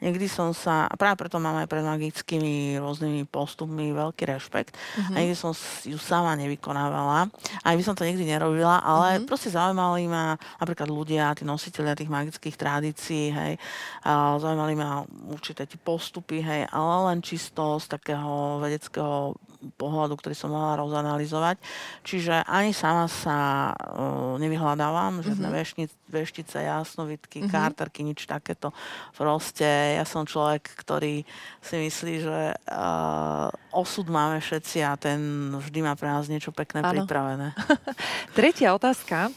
[0.00, 5.12] niekdy som sa, a práve preto mám aj pred magickými rôznymi postupmi veľký rešpekt, mm-hmm.
[5.12, 5.52] a niekdy som
[5.84, 7.28] ju sama nevykonávala.
[7.60, 9.28] Aj by som to nikdy nerobila, ale mm-hmm.
[9.28, 13.52] proste zaujímali ma napríklad ľudia, tí nositeľia tých magických tradícií, hej,
[14.00, 20.34] a zaujímali ma určité tie postupy, hej, ale len čisto z takého vedeckého pohľadu, ktorý
[20.38, 21.58] som mohla rozanalizovať.
[22.06, 25.58] Čiže ani sama sa uh, nevyhľadávam, žiadne mm-hmm.
[25.62, 27.52] veštice, veštice, jasnovitky, mm-hmm.
[27.52, 28.70] kárterky, nič takéto.
[29.18, 31.26] Proste ja som človek, ktorý
[31.58, 36.86] si myslí, že uh, osud máme všetci a ten vždy má pre nás niečo pekné
[36.86, 37.02] ano.
[37.02, 37.52] pripravené.
[38.38, 39.34] Tretia otázka.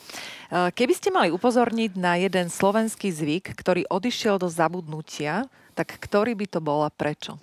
[0.51, 5.47] Keby ste mali upozorniť na jeden slovenský zvyk, ktorý odišiel do zabudnutia,
[5.79, 7.39] tak ktorý by to bol a prečo?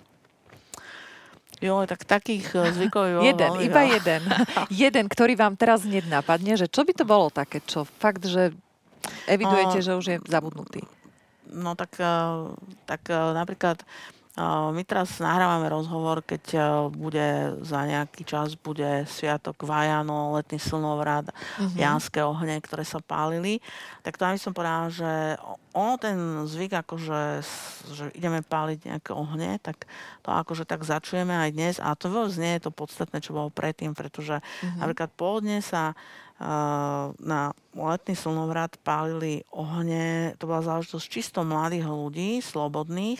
[1.59, 3.93] Jo, tak takých eh, zvykov je Jeden, iba veľa.
[3.99, 4.23] jeden.
[4.71, 8.55] jeden, ktorý vám teraz hneď napadne, že čo by to bolo také, čo fakt, že
[9.27, 10.87] evidujete, o, že už je zabudnutý.
[11.51, 12.35] No tak, eh,
[12.87, 13.83] tak eh, napríklad
[14.71, 16.45] my teraz nahrávame rozhovor, keď
[16.95, 21.75] bude za nejaký čas bude Sviatok Vajano, letný slnovrat, mm-hmm.
[21.75, 23.59] janské ohne, ktoré sa pálili.
[24.07, 25.11] Tak to by som povedala, že
[25.75, 27.23] ono ten zvyk, akože,
[27.91, 29.91] že ideme páliť nejaké ohne, tak
[30.23, 31.75] to akože tak začujeme aj dnes.
[31.83, 34.79] A to vôbec nie je to podstatné, čo bolo predtým, pretože mm-hmm.
[34.79, 35.99] napríklad pôvodne sa
[37.19, 40.39] na letný slnovrat pálili ohne.
[40.39, 43.19] To bola záležitosť čisto mladých ľudí, slobodných,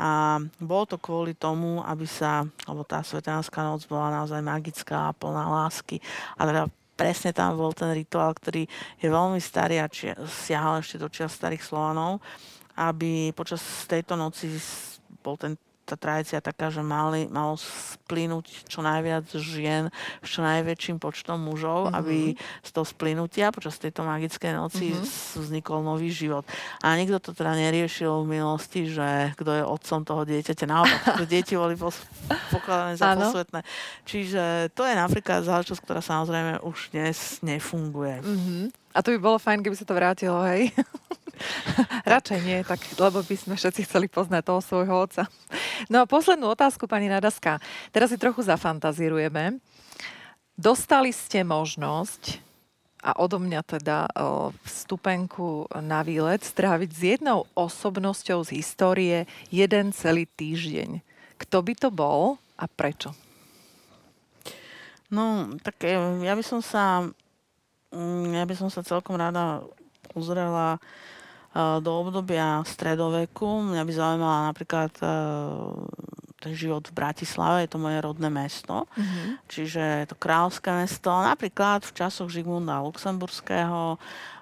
[0.00, 5.44] a bolo to kvôli tomu, aby sa, lebo tá Svetánska noc bola naozaj magická, plná
[5.44, 6.00] lásky.
[6.40, 6.62] A teda
[6.96, 8.64] presne tam bol ten rituál, ktorý
[8.96, 10.16] je veľmi starý a či,
[10.48, 12.24] siahal ešte do čias starých Slovanov,
[12.80, 14.56] aby počas tejto noci
[15.20, 15.60] bol ten
[15.90, 19.90] tá tradícia taká, že mali, malo splínuť čo najviac žien
[20.22, 21.98] s čo najväčším počtom mužov, mm-hmm.
[21.98, 22.18] aby
[22.62, 25.42] z toho splynutia počas tejto magickej noci mm-hmm.
[25.42, 26.46] vznikol nový život.
[26.86, 30.64] A nikto to teda neriešil v minulosti, že kto je otcom toho dieťaťa.
[30.70, 32.06] Naopak, že deti boli pos-
[32.54, 33.60] pokladané za posvetné.
[34.06, 34.42] Čiže
[34.76, 38.22] to je napríklad záležitosť, ktorá samozrejme už dnes nefunguje.
[38.22, 38.64] Mm-hmm.
[38.90, 40.74] A to by bolo fajn, keby sa to vrátilo, hej?
[42.12, 45.24] Radšej nie, tak, lebo by sme všetci chceli poznať toho svojho otca.
[45.88, 47.58] No a poslednú otázku, pani Nadaska.
[47.90, 49.58] Teraz si trochu zafantazírujeme.
[50.60, 52.44] Dostali ste možnosť
[53.00, 54.12] a odo mňa teda
[54.60, 59.18] vstupenku na výlet stráviť s jednou osobnosťou z histórie
[59.48, 61.00] jeden celý týždeň.
[61.40, 63.16] Kto by to bol a prečo?
[65.08, 65.80] No, tak
[66.20, 67.08] ja by som sa
[67.90, 69.64] mm, ja by som sa celkom rada
[70.12, 70.76] uzrela
[71.56, 73.74] do obdobia stredoveku.
[73.74, 74.92] Mňa by zaujímala napríklad
[76.40, 79.44] ten život v Bratislave, je to moje rodné mesto, mm-hmm.
[79.44, 81.12] čiže je to kráľovské mesto.
[81.12, 84.00] Napríklad v časoch Žigmunda Luxemburského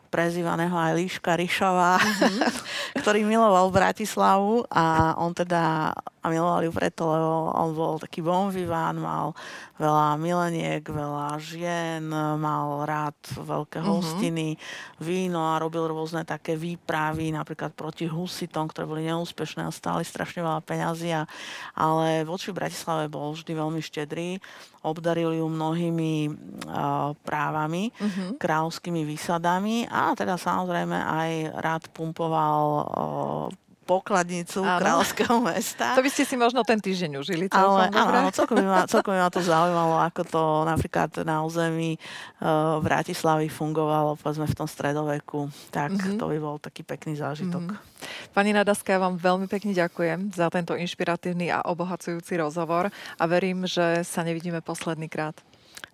[0.08, 2.40] prezývaného aj Líška Ryšová, mm-hmm.
[3.02, 8.50] ktorý miloval Bratislavu a on teda a miloval ju preto, lebo on bol taký bon
[8.50, 9.38] vivant, mal
[9.78, 13.92] veľa mileniek, veľa žien, mal rád veľké mm-hmm.
[13.94, 14.48] hostiny,
[14.98, 20.42] víno a robil rôzne také výpravy, napríklad proti husitom, ktoré boli neúspešné a stáli strašne
[20.42, 21.22] veľa peňazí, a,
[21.78, 24.42] ale voči Bratislave bol vždy veľmi štedrý,
[24.82, 26.12] obdaril ju mnohými
[26.66, 28.42] uh, právami, mm-hmm.
[28.42, 31.30] kráľovskými výsadami a teda samozrejme aj
[31.62, 34.84] rád pumpoval uh, pokladnicu áno.
[34.84, 35.96] kráľovského mesta.
[35.96, 39.20] To by ste si možno ten týždeň užili Ale, Áno, celkom by, ma, celkom by
[39.24, 41.96] ma to zaujímalo, ako to napríklad na území
[42.44, 45.48] uh, Bratislavy fungovalo, povedzme v tom stredoveku.
[45.72, 46.18] Tak mm-hmm.
[46.20, 47.64] to by bol taký pekný zážitok.
[47.64, 48.36] Mm-hmm.
[48.36, 53.64] Pani Nadaska, ja vám veľmi pekne ďakujem za tento inšpiratívny a obohacujúci rozhovor a verím,
[53.64, 55.34] že sa nevidíme posledný krát.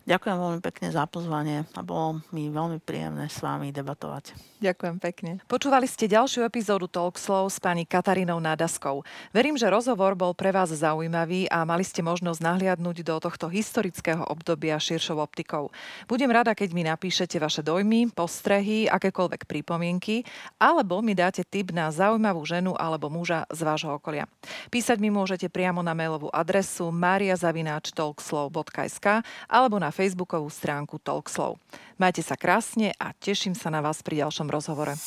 [0.05, 4.37] Ďakujem veľmi pekne za pozvanie a bolo mi veľmi príjemné s vami debatovať.
[4.61, 5.41] Ďakujem pekne.
[5.49, 9.01] Počúvali ste ďalšiu epizódu Talkslov s pani Katarínou Nádaskou.
[9.33, 14.29] Verím, že rozhovor bol pre vás zaujímavý a mali ste možnosť nahliadnúť do tohto historického
[14.29, 15.73] obdobia širšou optikou.
[16.05, 20.21] Budem rada, keď mi napíšete vaše dojmy, postrehy, akékoľvek pripomienky,
[20.61, 24.29] alebo mi dáte tip na zaujímavú ženu alebo muža z vášho okolia.
[24.69, 31.55] Písať mi môžete priamo na mailovú adresu mariazavináčtalkslow.sk alebo na facebookovú stránku Talkslow.
[31.95, 34.99] Majte sa krásne a teším sa na vás pri ďalšom rozhovore.